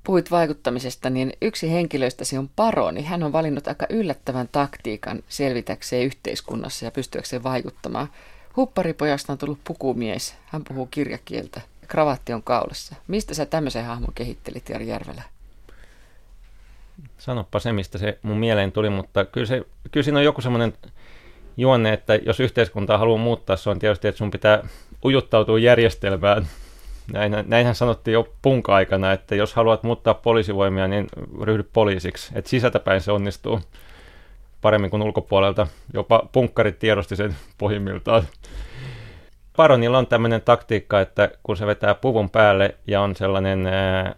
Puhuit 0.03 0.31
vaikuttamisesta, 0.31 1.09
niin 1.09 1.33
yksi 1.41 1.71
henkilöistäsi 1.71 2.37
on 2.37 2.49
paroni. 2.55 3.03
Hän 3.03 3.23
on 3.23 3.33
valinnut 3.33 3.67
aika 3.67 3.85
yllättävän 3.89 4.49
taktiikan 4.51 5.23
selvitäkseen 5.29 6.05
yhteiskunnassa 6.05 6.85
ja 6.85 6.91
pystyäkseen 6.91 7.43
vaikuttamaan. 7.43 8.07
Hupparipojasta 8.55 9.33
on 9.33 9.37
tullut 9.37 9.59
pukumies. 9.63 10.35
Hän 10.45 10.63
puhuu 10.63 10.85
kirjakieltä. 10.85 11.61
Kravatti 11.87 12.33
on 12.33 12.43
kaulassa. 12.43 12.95
Mistä 13.07 13.33
sä 13.33 13.45
tämmöisen 13.45 13.85
hahmon 13.85 14.13
kehittelit, 14.15 14.69
Jari 14.69 14.87
Järvelä? 14.87 15.23
Sanoppa 17.17 17.59
se, 17.59 17.73
mistä 17.73 17.97
se 17.97 18.19
mun 18.21 18.37
mieleen 18.37 18.71
tuli, 18.71 18.89
mutta 18.89 19.25
kyllä, 19.25 19.47
se, 19.47 19.65
kyllä 19.91 20.03
siinä 20.03 20.19
on 20.19 20.25
joku 20.25 20.41
semmoinen 20.41 20.73
juonne, 21.57 21.93
että 21.93 22.15
jos 22.15 22.39
yhteiskuntaa 22.39 22.97
haluaa 22.97 23.17
muuttaa, 23.17 23.55
se 23.55 23.69
on 23.69 23.79
tietysti, 23.79 24.07
että 24.07 24.17
sun 24.17 24.31
pitää 24.31 24.67
ujuttautua 25.05 25.59
järjestelmään. 25.59 26.47
Näinhän, 27.13 27.45
näinhän 27.47 27.75
sanottiin 27.75 28.13
jo 28.13 28.33
punka-aikana, 28.41 29.11
että 29.11 29.35
jos 29.35 29.53
haluat 29.53 29.83
muuttaa 29.83 30.13
poliisivoimia, 30.13 30.87
niin 30.87 31.07
ryhdy 31.41 31.63
poliisiksi. 31.63 32.31
Että 32.35 32.49
sisältäpäin 32.49 33.01
se 33.01 33.11
onnistuu 33.11 33.61
paremmin 34.61 34.89
kuin 34.89 35.01
ulkopuolelta. 35.01 35.67
Jopa 35.93 36.29
punkkarit 36.31 36.79
tiedosti 36.79 37.15
sen 37.15 37.35
pohjimmiltaan. 37.57 38.23
Paronilla 39.55 39.97
on 39.97 40.07
tämmöinen 40.07 40.41
taktiikka, 40.41 41.01
että 41.01 41.29
kun 41.43 41.57
se 41.57 41.65
vetää 41.65 41.95
puvun 41.95 42.29
päälle 42.29 42.75
ja 42.87 43.01
on 43.01 43.15
sellainen 43.15 43.67
ää, 43.67 44.15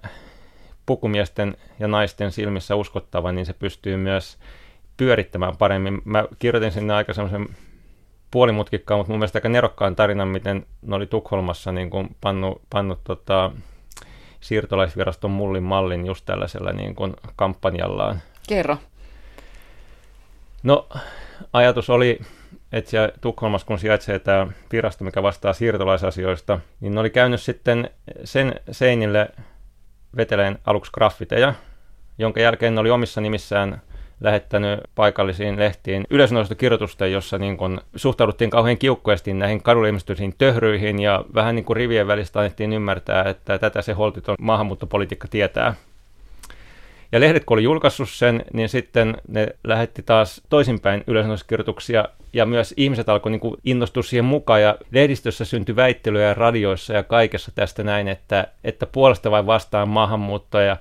pukumiesten 0.85 1.57
ja 1.79 1.87
naisten 1.87 2.31
silmissä 2.31 2.75
uskottava, 2.75 3.31
niin 3.31 3.45
se 3.45 3.53
pystyy 3.53 3.97
myös 3.97 4.37
pyörittämään 4.99 5.57
paremmin. 5.57 6.01
Mä 6.05 6.25
kirjoitin 6.39 6.71
sinne 6.71 6.93
aika 6.93 7.13
semmoisen 7.13 7.55
puolimutkikkaan, 8.31 8.99
mutta 8.99 9.11
mun 9.11 9.19
mielestä 9.19 9.37
aika 9.37 9.49
nerokkaan 9.49 9.95
tarinan, 9.95 10.27
miten 10.27 10.65
ne 10.81 10.95
oli 10.95 11.07
Tukholmassa 11.07 11.71
niin 11.71 11.89
kuin 11.89 12.15
pannu, 12.21 12.61
pannu 12.69 12.97
tota, 13.03 13.51
siirtolaisviraston 14.39 15.31
mullin 15.31 15.63
mallin 15.63 16.05
just 16.05 16.25
tällaisella 16.25 16.71
niin 16.71 16.95
kuin 16.95 17.13
kampanjallaan. 17.35 18.21
Kerro. 18.49 18.77
No, 20.63 20.89
ajatus 21.53 21.89
oli, 21.89 22.19
että 22.71 22.89
siellä 22.89 23.09
Tukholmassa, 23.21 23.67
kun 23.67 23.79
sijaitsee 23.79 24.19
tämä 24.19 24.47
virasto, 24.71 25.03
mikä 25.03 25.23
vastaa 25.23 25.53
siirtolaisasioista, 25.53 26.59
niin 26.79 26.93
ne 26.93 26.99
oli 26.99 27.09
käynyt 27.09 27.41
sitten 27.41 27.89
sen 28.23 28.55
seinille 28.71 29.29
veteleen 30.17 30.59
aluksi 30.65 30.91
graffiteja, 30.91 31.53
jonka 32.17 32.39
jälkeen 32.39 32.75
ne 32.75 32.81
oli 32.81 32.89
omissa 32.89 33.21
nimissään 33.21 33.81
lähettänyt 34.21 34.79
paikallisiin 34.95 35.59
lehtiin 35.59 36.07
yleisönosastokirjoitusta, 36.09 37.07
jossa 37.07 37.37
niin 37.37 37.57
kun 37.57 37.81
suhtauduttiin 37.95 38.49
kauhean 38.49 38.77
kiukkuesti 38.77 39.33
näihin 39.33 39.63
kadulle 39.63 39.89
töhryihin 40.37 40.99
ja 40.99 41.25
vähän 41.33 41.55
niin 41.55 41.65
kuin 41.65 41.77
rivien 41.77 42.07
välistä 42.07 42.39
annettiin 42.39 42.73
ymmärtää, 42.73 43.23
että 43.23 43.57
tätä 43.57 43.81
se 43.81 43.93
holtiton 43.93 44.35
maahanmuuttopolitiikka 44.39 45.27
tietää. 45.27 45.73
Ja 47.11 47.19
lehdet 47.19 47.45
kun 47.45 47.55
oli 47.55 47.63
julkaissut 47.63 48.09
sen, 48.09 48.45
niin 48.53 48.69
sitten 48.69 49.17
ne 49.27 49.47
lähetti 49.63 50.03
taas 50.03 50.41
toisinpäin 50.49 51.03
yleisönosastokirjoituksia 51.07 52.05
ja 52.33 52.45
myös 52.45 52.73
ihmiset 52.77 53.09
alkoi 53.09 53.31
niin 53.31 53.55
innostua 53.65 54.03
siihen 54.03 54.25
mukaan 54.25 54.61
ja 54.61 54.75
lehdistössä 54.91 55.45
syntyi 55.45 55.75
väittelyjä 55.75 56.33
radioissa 56.33 56.93
ja 56.93 57.03
kaikessa 57.03 57.51
tästä 57.55 57.83
näin, 57.83 58.07
että, 58.07 58.47
että 58.63 58.85
puolesta 58.85 59.31
vai 59.31 59.45
vastaan 59.45 59.89
maahanmuuttoa 59.89 60.61
ja 60.61 60.77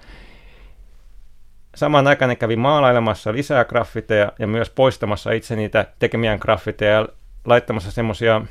Samaan 1.79 2.07
aikaan 2.07 2.29
ne 2.29 2.37
kävi 2.37 2.57
maalailemassa 2.57 3.33
lisää 3.33 3.65
graffiteja 3.65 4.33
ja 4.39 4.47
myös 4.47 4.71
poistamassa 4.71 5.33
itse 5.33 5.57
niitä 5.57 5.87
tekemiään 5.99 6.39
graffiteja 6.43 6.93
ja 6.93 7.09
laittamassa 7.45 7.91
semmoisia 7.91 8.43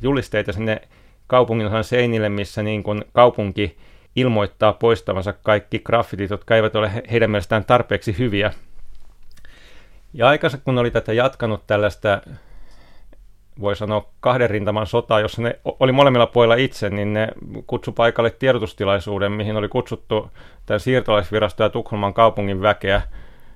julisteita 0.00 0.52
sinne 0.52 0.80
kaupungin 1.26 1.68
seinille, 1.82 2.28
missä 2.28 2.62
niin 2.62 2.82
kuin 2.82 3.04
kaupunki 3.12 3.78
ilmoittaa 4.16 4.72
poistavansa 4.72 5.32
kaikki 5.32 5.78
graffitit, 5.78 6.30
jotka 6.30 6.56
eivät 6.56 6.76
ole 6.76 6.90
heidän 7.10 7.30
mielestään 7.30 7.64
tarpeeksi 7.64 8.18
hyviä. 8.18 8.52
Ja 10.14 10.28
aikansa 10.28 10.58
kun 10.58 10.78
oli 10.78 10.90
tätä 10.90 11.12
jatkanut 11.12 11.66
tällaista 11.66 12.20
voi 13.60 13.76
sanoa 13.76 14.08
kahden 14.20 14.50
rintaman 14.50 14.86
sota, 14.86 15.20
jossa 15.20 15.42
ne 15.42 15.58
oli 15.80 15.92
molemmilla 15.92 16.26
puolilla 16.26 16.54
itse, 16.54 16.90
niin 16.90 17.12
ne 17.12 17.28
kutsu 17.66 17.92
paikalle 17.92 18.30
tiedotustilaisuuden, 18.30 19.32
mihin 19.32 19.56
oli 19.56 19.68
kutsuttu 19.68 20.30
tämän 20.66 20.80
siirtolaisvirasto 20.80 21.62
ja 21.62 21.70
Tukholman 21.70 22.14
kaupungin 22.14 22.62
väkeä, 22.62 23.02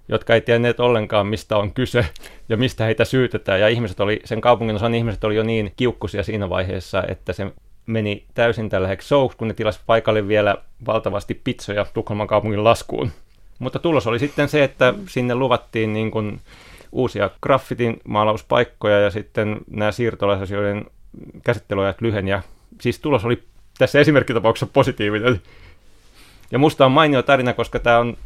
jotka 0.09 0.35
ei 0.35 0.41
tienneet 0.41 0.81
ollenkaan, 0.81 1.27
mistä 1.27 1.57
on 1.57 1.75
kyse 1.75 2.07
ja 2.49 2.57
mistä 2.57 2.85
heitä 2.85 3.05
syytetään. 3.05 3.61
Ja 3.61 3.69
ihmiset 3.69 4.01
oli, 4.01 4.21
sen 4.25 4.41
kaupungin 4.41 4.77
osan 4.77 4.95
ihmiset 4.95 5.25
oli 5.25 5.37
jo 5.37 5.43
niin 5.43 5.73
kiukkusia 5.77 6.23
siinä 6.23 6.51
vaiheessa, 6.51 7.05
että 7.09 7.33
se 7.33 7.53
meni 7.87 8.25
täysin 8.35 8.69
tällä 8.69 8.89
hetkellä 8.89 9.35
kun 9.37 9.49
ne 9.49 9.55
tilasi 9.55 9.81
paikalle 9.87 10.29
vielä 10.29 10.57
valtavasti 10.87 11.41
pizzoja 11.45 11.87
Tukholman 11.95 12.27
kaupungin 12.27 12.65
laskuun. 12.65 13.11
Mutta 13.59 13.79
tulos 13.79 14.07
oli 14.07 14.19
sitten 14.19 14.49
se, 14.49 14.65
että 14.65 14.95
sinne 15.09 15.35
luvattiin 15.35 15.93
niin 15.93 16.11
kuin 16.11 16.41
uusia 16.93 17.31
graffitin 17.43 18.01
maalauspaikkoja 18.09 19.01
ja 19.01 19.11
sitten 19.11 19.61
nämä 19.71 19.93
siirtolaisasioiden 19.93 20.85
käsittelyajat 21.45 22.01
lyhen. 22.01 22.29
Ja 22.29 22.43
siis 22.81 23.01
tulos 23.01 23.25
oli 23.25 23.43
tässä 23.79 24.01
esimerkkitapauksessa 24.01 24.73
positiivinen. 24.73 25.41
Ja 26.51 26.59
musta 26.59 26.87
on 26.87 26.93
mainio 26.93 27.23
tarina, 27.23 27.53
koska 27.53 27.79
tämä 27.79 27.99
on 27.99 28.17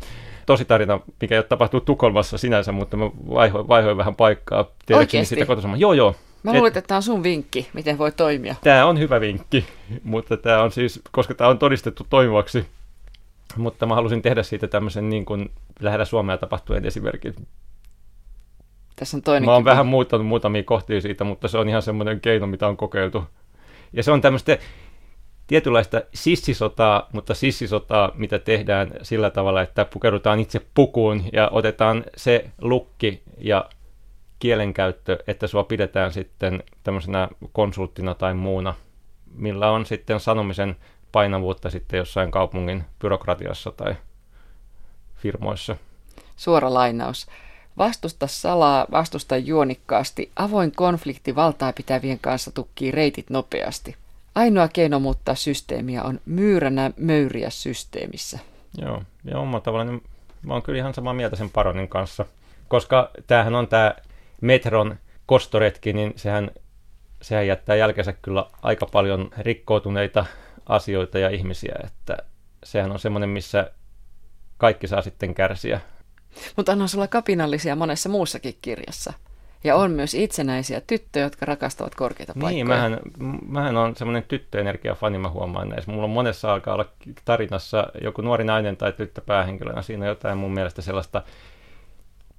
tosi 0.47 0.65
tarina, 0.65 1.01
mikä 1.21 1.35
ei 1.35 1.39
ole 1.39 1.45
tapahtunut 1.45 1.85
Tukholmassa 1.85 2.39
sinänsä, 2.39 2.73
mutta 2.73 2.97
mä 2.97 3.05
vaihoin, 3.29 3.69
vaihoin 3.69 3.97
vähän 3.97 4.15
paikkaa. 4.15 4.71
Oikeasti? 4.93 5.35
Sitä 5.35 5.47
kotosamaan. 5.47 5.81
Joo, 5.81 5.93
joo. 5.93 6.15
Mä 6.43 6.53
luulen, 6.53 6.69
että 6.69 6.83
tämä 6.83 6.97
on 6.97 7.03
sun 7.03 7.23
vinkki, 7.23 7.69
miten 7.73 7.99
voi 7.99 8.13
toimia. 8.13 8.55
Tämä 8.65 8.87
on 8.87 8.99
hyvä 8.99 9.21
vinkki, 9.21 9.65
mutta 10.05 10.37
tämä 10.37 10.63
on 10.63 10.73
siis, 10.73 11.01
koska 11.11 11.35
tämä 11.35 11.51
on 11.51 11.59
todistettu 11.59 12.07
toimivaksi, 12.11 12.67
mutta 13.57 13.87
mä 13.87 13.95
halusin 13.95 14.23
tehdä 14.23 14.43
siitä 14.43 14.69
tämmöisen 14.69 15.09
niin 15.09 15.25
kuin 15.25 15.51
lähellä 15.81 16.05
Suomea 16.05 16.39
tapahtuen 16.39 16.87
esimerkin. 16.87 17.35
Tässä 18.97 19.17
on 19.17 19.23
toinen 19.23 19.45
Mä 19.45 19.55
oon 19.55 19.65
vähän 19.65 19.87
muuttanut 19.87 20.27
muutamia 20.27 20.63
kohtia 20.63 21.01
siitä, 21.01 21.25
mutta 21.25 21.49
se 21.49 21.59
on 21.59 21.69
ihan 21.69 21.83
semmoinen 21.83 22.21
keino, 22.21 22.47
mitä 22.47 22.69
on 22.69 22.77
kokeiltu. 22.77 23.25
Ja 23.93 24.03
se 24.03 24.13
on 24.13 24.21
tämmöistä 24.21 24.59
tietynlaista 25.47 26.03
sissisotaa, 26.15 27.09
mutta 27.13 27.35
sissisotaa, 27.35 28.13
mitä 28.15 28.39
tehdään 28.39 28.91
sillä 29.03 29.31
tavalla, 29.31 29.63
että 29.63 29.85
pukeudutaan 29.85 30.41
itse 30.41 30.61
pukuun 30.75 31.23
ja 31.33 31.49
otetaan 31.53 32.05
se 32.17 32.51
lukki 32.61 33.23
ja 33.39 33.69
kielenkäyttö, 34.39 35.19
että 35.27 35.47
sua 35.47 35.65
pidetään 35.65 36.13
sitten 36.13 36.63
tämmöisenä 36.83 37.29
konsulttina 37.53 38.15
tai 38.15 38.35
muuna, 38.35 38.75
millä 39.35 39.71
on 39.71 39.87
sitten 39.87 40.21
sanomisen 40.21 40.77
painavuutta 41.13 41.71
sitten 41.71 41.99
jossain 41.99 42.31
kaupungin 42.31 42.85
byrokratiassa 42.99 43.71
tai 43.71 43.95
firmoissa. 45.17 45.77
Suora 46.37 46.75
lainaus. 46.75 47.27
Vastusta 47.79 48.27
salaa, 48.27 48.87
vastusta 48.91 49.37
juonikkaasti. 49.37 50.31
Avoin 50.37 50.73
konflikti 50.73 51.35
valtaa 51.35 51.73
pitävien 51.73 52.19
kanssa 52.19 52.51
tukkii 52.51 52.91
reitit 52.91 53.31
nopeasti. 53.31 53.97
Ainoa 54.35 54.69
keino 54.69 55.01
muuttaa 55.01 55.35
systeemiä 55.35 56.03
on 56.03 56.21
myyränä 56.27 56.91
möyriä 56.97 57.51
systeemissä. 57.51 58.39
Joo, 58.79 59.03
ja 59.25 59.39
omalla 59.39 59.61
tavalla 59.61 59.85
niin 59.85 60.03
mä 60.43 60.53
oon 60.53 60.63
kyllä 60.63 60.79
ihan 60.79 60.95
samaa 60.95 61.15
mieltä 61.15 61.37
sen 61.37 61.51
paronin 61.51 61.89
kanssa. 61.89 62.25
Koska 62.69 63.11
tämähän 63.27 63.55
on 63.55 63.69
tämä 63.69 63.95
Metron 64.41 64.97
kostoretki, 65.27 65.93
niin 65.93 66.13
sehän 66.17 66.51
sehän 67.23 67.47
jättää 67.47 67.77
jälkeensä 67.77 68.13
kyllä 68.13 68.47
aika 68.63 68.87
paljon 68.87 69.31
rikkoutuneita 69.39 70.27
asioita 70.67 71.19
ja 71.19 71.31
ihmisiä, 71.31 71.75
että 71.85 72.17
sehän 72.65 72.93
on 72.93 72.99
semmoinen, 72.99 73.29
missä 73.29 73.71
kaikki 74.59 74.87
saa 74.87 75.03
sitten 75.03 75.35
kärsiä. 75.35 75.81
Mutta 76.57 76.73
onhan 76.73 76.89
sulla 76.89 77.09
kapinallisia 77.09 77.77
monessa 77.77 78.09
muussakin 78.09 78.59
kirjassa. 78.63 79.13
Ja 79.65 79.77
on 79.77 79.91
myös 79.91 80.15
itsenäisiä 80.15 80.81
tyttöjä, 80.87 81.27
jotka 81.27 81.47
rakastavat 81.47 81.95
korkeita 81.95 82.33
paikkoja. 82.33 82.51
Niin, 82.51 82.69
mähän, 82.69 83.01
mähän 83.49 83.77
on 83.77 83.97
semmoinen 83.97 84.23
tyttöenergiafani, 84.23 85.19
mä 85.19 85.31
huomaan 85.31 85.69
näissä. 85.69 85.91
Mulla 85.91 86.05
on 86.05 86.11
monessa 86.11 86.53
alkaa 86.53 86.75
olla 86.75 86.89
tarinassa 87.25 87.87
joku 88.03 88.23
nuori 88.23 88.45
nainen 88.45 88.77
tai 88.77 88.93
tyttö 88.93 89.21
päähenkilönä. 89.21 89.83
Siinä 89.83 90.05
on 90.05 90.09
jotain 90.09 90.39
mun 90.39 90.53
mielestä 90.53 90.83
sellaista, 90.83 91.23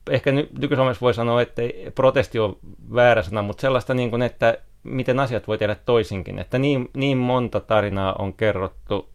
ehkä 0.09 0.31
ny- 0.31 0.49
nyky-Suomessa 0.59 1.01
voi 1.01 1.13
sanoa, 1.13 1.41
että 1.41 1.61
ei, 1.61 1.91
protesti 1.95 2.39
on 2.39 2.57
väärä 2.95 3.23
sana, 3.23 3.41
mutta 3.41 3.61
sellaista, 3.61 3.93
niin 3.93 4.09
kuin, 4.09 4.21
että 4.21 4.57
miten 4.83 5.19
asiat 5.19 5.47
voi 5.47 5.57
tehdä 5.57 5.75
toisinkin. 5.75 6.39
Että 6.39 6.59
niin, 6.59 6.89
niin 6.95 7.17
monta 7.17 7.59
tarinaa 7.59 8.15
on 8.19 8.33
kerrottu 8.33 9.09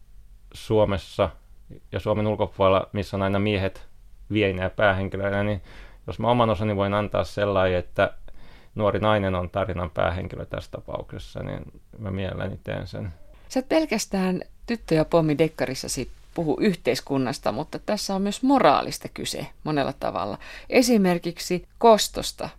Suomessa 0.53 1.29
ja 1.91 1.99
Suomen 1.99 2.27
ulkopuolella, 2.27 2.89
missä 2.93 3.17
on 3.17 3.21
aina 3.21 3.39
miehet 3.39 3.92
vieinä 4.31 4.63
ja 4.63 4.69
päähenkilöinä, 4.69 5.43
niin 5.43 5.61
jos 6.07 6.19
mä 6.19 6.27
oman 6.27 6.49
osani 6.49 6.75
voin 6.75 6.93
antaa 6.93 7.23
sellainen, 7.23 7.79
että 7.79 8.13
nuori 8.75 8.99
nainen 8.99 9.35
on 9.35 9.49
tarinan 9.49 9.89
päähenkilö 9.89 10.45
tässä 10.45 10.71
tapauksessa, 10.71 11.43
niin 11.43 11.61
mä 11.97 12.11
mielelläni 12.11 12.59
teen 12.63 12.87
sen. 12.87 13.13
Sä 13.49 13.59
et 13.59 13.69
pelkästään 13.69 14.41
tyttö- 14.65 14.95
ja 14.95 15.05
pommi 15.05 15.37
dekkarissasi 15.37 16.11
puhu 16.33 16.57
yhteiskunnasta, 16.59 17.51
mutta 17.51 17.79
tässä 17.79 18.15
on 18.15 18.21
myös 18.21 18.43
moraalista 18.43 19.09
kyse 19.13 19.47
monella 19.63 19.93
tavalla. 19.99 20.37
Esimerkiksi 20.69 21.67
kostosta. 21.77 22.49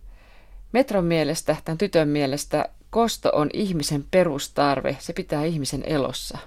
Metron 0.71 1.05
mielestä, 1.05 1.55
tämän 1.65 1.77
tytön 1.77 2.07
mielestä, 2.07 2.69
kosto 2.89 3.29
on 3.33 3.49
ihmisen 3.53 4.05
perustarve, 4.11 4.97
se 4.99 5.13
pitää 5.13 5.43
ihmisen 5.43 5.83
elossa. 5.85 6.37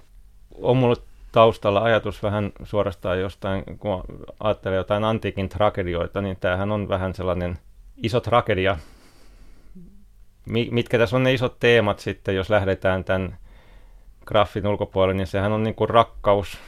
On 0.55 0.77
mulla 0.77 0.97
taustalla 1.33 1.81
ajatus 1.81 2.23
vähän 2.23 2.53
suorastaan 2.63 3.21
jostain, 3.21 3.65
kun 3.79 4.05
ajattelee 4.41 4.77
jotain 4.77 5.05
antiikin 5.05 5.49
tragedioita, 5.49 6.21
niin 6.21 6.37
tämähän 6.41 6.73
on 6.73 6.89
vähän 6.89 7.15
sellainen 7.15 7.59
iso 7.97 8.21
tragedia. 8.21 8.77
Mitkä 10.71 10.99
tässä 10.99 11.17
on 11.17 11.23
ne 11.23 11.35
isot 11.35 11.61
teemat 11.61 11.99
sitten, 11.99 12.37
jos 12.37 12.51
lähdetään 12.51 13.05
tämän 13.05 13.39
graffin 14.27 14.67
ulkopuolelle, 14.67 15.15
niin 15.15 15.27
sehän 15.27 15.53
on 15.53 15.63
niin 15.63 15.75
kuin 15.75 15.91
rakkaus, 15.91 16.59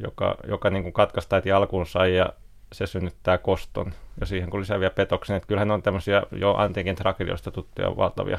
joka, 0.00 0.36
joka 0.48 0.70
niin 0.70 0.82
kuin 0.82 0.92
katkaistaan 0.92 1.42
alkuunsa 1.56 2.06
ja 2.06 2.32
se 2.72 2.86
synnyttää 2.86 3.38
koston. 3.38 3.92
Ja 4.20 4.26
siihen 4.26 4.50
kun 4.50 4.60
lisää 4.60 4.80
vielä 4.80 4.94
petoksen, 4.94 5.36
että 5.36 5.46
kyllähän 5.46 5.70
on 5.70 5.82
tämmöisiä 5.82 6.22
jo 6.32 6.54
antiikin 6.54 6.96
tragedioista 6.96 7.50
tuttuja 7.50 7.96
valtavia 7.96 8.38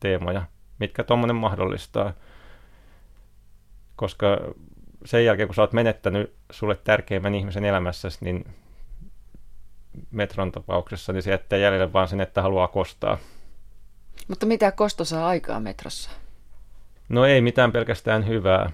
teemoja, 0.00 0.42
mitkä 0.78 1.04
tuommoinen 1.04 1.36
mahdollistaa. 1.36 2.12
Koska 3.96 4.26
sen 5.06 5.24
jälkeen, 5.24 5.48
kun 5.48 5.54
sä 5.54 5.62
oot 5.62 5.72
menettänyt 5.72 6.34
sulle 6.50 6.76
tärkeimmän 6.76 7.34
ihmisen 7.34 7.64
elämässä, 7.64 8.08
niin 8.20 8.44
metron 10.10 10.52
tapauksessa, 10.52 11.12
niin 11.12 11.22
se 11.22 11.30
jättää 11.30 11.58
jäljelle 11.58 11.92
vaan 11.92 12.08
sen, 12.08 12.20
että 12.20 12.42
haluaa 12.42 12.68
kostaa. 12.68 13.18
Mutta 14.28 14.46
mitä 14.46 14.72
kosto 14.72 15.04
saa 15.04 15.28
aikaa 15.28 15.60
metrossa? 15.60 16.10
No 17.08 17.24
ei 17.24 17.40
mitään 17.40 17.72
pelkästään 17.72 18.26
hyvää. 18.26 18.70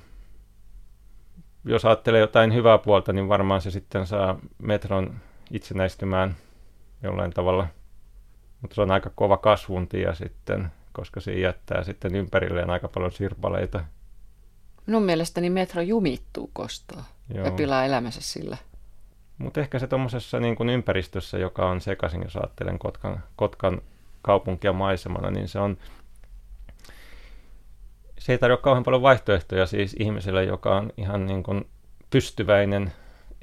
Jos 1.64 1.84
ajattelee 1.84 2.20
jotain 2.20 2.54
hyvää 2.54 2.78
puolta, 2.78 3.12
niin 3.12 3.28
varmaan 3.28 3.60
se 3.60 3.70
sitten 3.70 4.06
saa 4.06 4.38
metron 4.62 5.16
itsenäistymään 5.50 6.36
jollain 7.02 7.30
tavalla. 7.30 7.66
Mutta 8.60 8.74
se 8.74 8.82
on 8.82 8.90
aika 8.90 9.10
kova 9.14 9.36
kasvuntia 9.36 10.14
sitten, 10.14 10.72
koska 10.92 11.20
se 11.20 11.32
jättää 11.32 11.84
sitten 11.84 12.14
ympärilleen 12.14 12.70
aika 12.70 12.88
paljon 12.88 13.12
sirpaleita. 13.12 13.84
Minun 14.86 15.02
mielestäni 15.02 15.50
metro 15.50 15.82
jumittuu 15.82 16.50
kostoa 16.52 17.04
Joo. 17.34 17.44
ja 17.44 17.52
pilaa 17.52 17.84
elämänsä 17.84 18.20
sillä. 18.20 18.56
Mutta 19.38 19.60
ehkä 19.60 19.78
se 19.78 19.86
tuommoisessa 19.86 20.40
niin 20.40 20.70
ympäristössä, 20.70 21.38
joka 21.38 21.68
on 21.68 21.80
sekaisin, 21.80 22.22
jos 22.22 22.36
ajattelen 22.36 22.78
Kotkan, 22.78 23.22
Kotkan 23.36 23.82
kaupunkia 24.22 24.72
maisemana, 24.72 25.30
niin 25.30 25.48
se 25.48 25.58
on 25.58 25.76
se 28.22 28.32
ei 28.32 28.38
tarjoa 28.38 28.56
kauhean 28.56 28.84
paljon 28.84 29.02
vaihtoehtoja 29.02 29.66
siis 29.66 29.96
ihmiselle, 29.98 30.44
joka 30.44 30.76
on 30.76 30.92
ihan 30.96 31.26
niin 31.26 31.42
kuin 31.42 31.68
pystyväinen, 32.10 32.92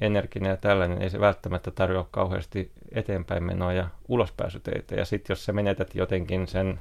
energinen 0.00 0.50
ja 0.50 0.56
tällainen. 0.56 1.02
Ei 1.02 1.10
se 1.10 1.20
välttämättä 1.20 1.70
tarjoa 1.70 2.08
kauheasti 2.10 2.72
eteenpäin 2.92 3.44
menoa 3.44 3.72
ja 3.72 3.88
ulospääsyteitä. 4.08 4.94
Ja 4.94 5.04
sitten 5.04 5.34
jos 5.34 5.44
sä 5.44 5.52
menetät 5.52 5.94
jotenkin 5.94 6.46
sen, 6.46 6.80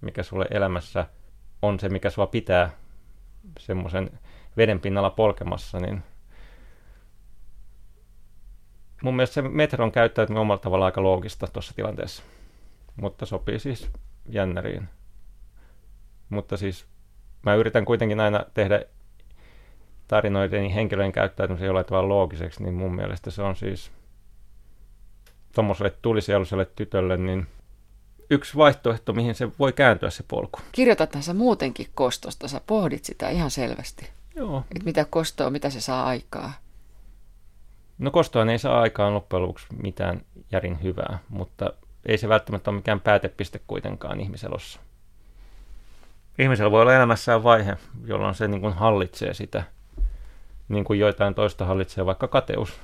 mikä 0.00 0.22
sulle 0.22 0.46
elämässä 0.50 1.06
on 1.62 1.80
se, 1.80 1.88
mikä 1.88 2.10
sua 2.10 2.26
pitää 2.26 2.70
semmoisen 3.58 4.10
veden 4.56 4.80
pinnalla 4.80 5.10
polkemassa, 5.10 5.78
niin 5.78 6.02
mun 9.02 9.16
mielestä 9.16 9.34
se 9.34 9.42
metron 9.42 9.92
käyttäytyminen 9.92 10.38
on 10.38 10.42
omalla 10.42 10.62
tavalla 10.62 10.84
aika 10.84 11.02
loogista 11.02 11.46
tuossa 11.46 11.74
tilanteessa, 11.74 12.22
mutta 12.96 13.26
sopii 13.26 13.58
siis 13.58 13.90
jännäriin. 14.28 14.88
Mutta 16.28 16.56
siis 16.56 16.86
mä 17.42 17.54
yritän 17.54 17.84
kuitenkin 17.84 18.20
aina 18.20 18.44
tehdä 18.54 18.84
tarinoiden 20.08 20.70
henkilöiden 20.70 21.12
käyttäytymisen 21.12 21.66
jollain 21.66 21.86
tavalla 21.86 22.08
loogiseksi, 22.08 22.62
niin 22.62 22.74
mun 22.74 22.94
mielestä 22.94 23.30
se 23.30 23.42
on 23.42 23.56
siis 23.56 23.92
tuommoiselle 25.54 25.90
tulisieluselle 26.02 26.64
tytölle, 26.64 27.16
niin 27.16 27.46
yksi 28.30 28.56
vaihtoehto, 28.56 29.12
mihin 29.12 29.34
se 29.34 29.48
voi 29.58 29.72
kääntyä 29.72 30.10
se 30.10 30.24
polku. 30.28 30.60
Kirjoitathan 30.72 31.22
sä 31.22 31.34
muutenkin 31.34 31.86
kostosta, 31.94 32.48
sä 32.48 32.60
pohdit 32.66 33.04
sitä 33.04 33.28
ihan 33.28 33.50
selvästi. 33.50 34.10
Joo. 34.36 34.64
Et 34.76 34.84
mitä 34.84 35.04
kostoa, 35.10 35.50
mitä 35.50 35.70
se 35.70 35.80
saa 35.80 36.04
aikaa? 36.06 36.52
No 37.98 38.10
kostoa 38.10 38.44
ei 38.52 38.58
saa 38.58 38.80
aikaan 38.80 39.14
loppujen 39.14 39.42
lopuksi 39.42 39.66
mitään 39.82 40.20
järin 40.52 40.82
hyvää, 40.82 41.18
mutta 41.28 41.72
ei 42.06 42.18
se 42.18 42.28
välttämättä 42.28 42.70
ole 42.70 42.76
mikään 42.76 43.00
päätepiste 43.00 43.60
kuitenkaan 43.66 44.20
ihmiselossa. 44.20 44.80
Ihmisellä 46.38 46.70
voi 46.70 46.82
olla 46.82 46.94
elämässään 46.94 47.42
vaihe, 47.42 47.76
jolloin 48.04 48.34
se 48.34 48.48
niin 48.48 48.60
kuin 48.60 48.74
hallitsee 48.74 49.34
sitä, 49.34 49.64
niin 50.68 50.84
kuin 50.84 50.98
joitain 50.98 51.34
toista 51.34 51.64
hallitsee 51.64 52.06
vaikka 52.06 52.28
kateus, 52.28 52.80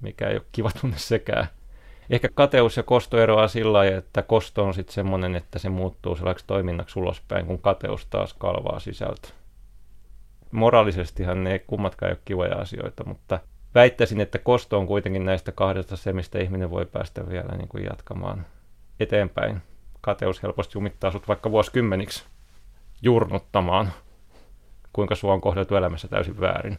mikä 0.00 0.28
ei 0.28 0.36
ole 0.36 0.44
kiva 0.52 0.70
tunne 0.80 0.98
sekään. 0.98 1.46
Ehkä 2.10 2.28
kateus 2.34 2.76
ja 2.76 2.82
kosto 2.82 3.18
eroaa 3.18 3.48
sillä 3.48 3.72
lailla, 3.72 3.98
että 3.98 4.22
kosto 4.22 4.64
on 4.64 4.74
sitten 4.74 4.94
semmoinen, 4.94 5.36
että 5.36 5.58
se 5.58 5.68
muuttuu 5.68 6.16
sellaiseksi 6.16 6.46
toiminnaksi 6.46 6.98
ulospäin, 6.98 7.46
kun 7.46 7.58
kateus 7.58 8.06
taas 8.06 8.34
kalvaa 8.34 8.80
sisältä. 8.80 9.28
Moraalisestihan 10.50 11.44
ne 11.44 11.58
kummatkaan 11.58 12.10
ei 12.10 12.12
ole 12.14 12.22
kivoja 12.24 12.56
asioita, 12.56 13.04
mutta 13.04 13.40
väittäisin, 13.74 14.20
että 14.20 14.38
kosto 14.38 14.78
on 14.78 14.86
kuitenkin 14.86 15.24
näistä 15.24 15.52
kahdesta 15.52 15.96
se, 15.96 16.12
mistä 16.12 16.38
ihminen 16.38 16.70
voi 16.70 16.86
päästä 16.86 17.28
vielä 17.28 17.56
niin 17.56 17.68
kuin 17.68 17.84
jatkamaan 17.84 18.46
eteenpäin. 19.00 19.62
Kateus 20.00 20.42
helposti 20.42 20.78
jumittaa 20.78 21.10
sut 21.10 21.28
vaikka 21.28 21.50
vuosikymmeniksi 21.50 22.24
jurnuttamaan, 23.02 23.92
kuinka 24.92 25.14
sua 25.14 25.32
on 25.32 25.40
kohdeltu 25.40 25.76
elämässä 25.76 26.08
täysin 26.08 26.40
väärin. 26.40 26.78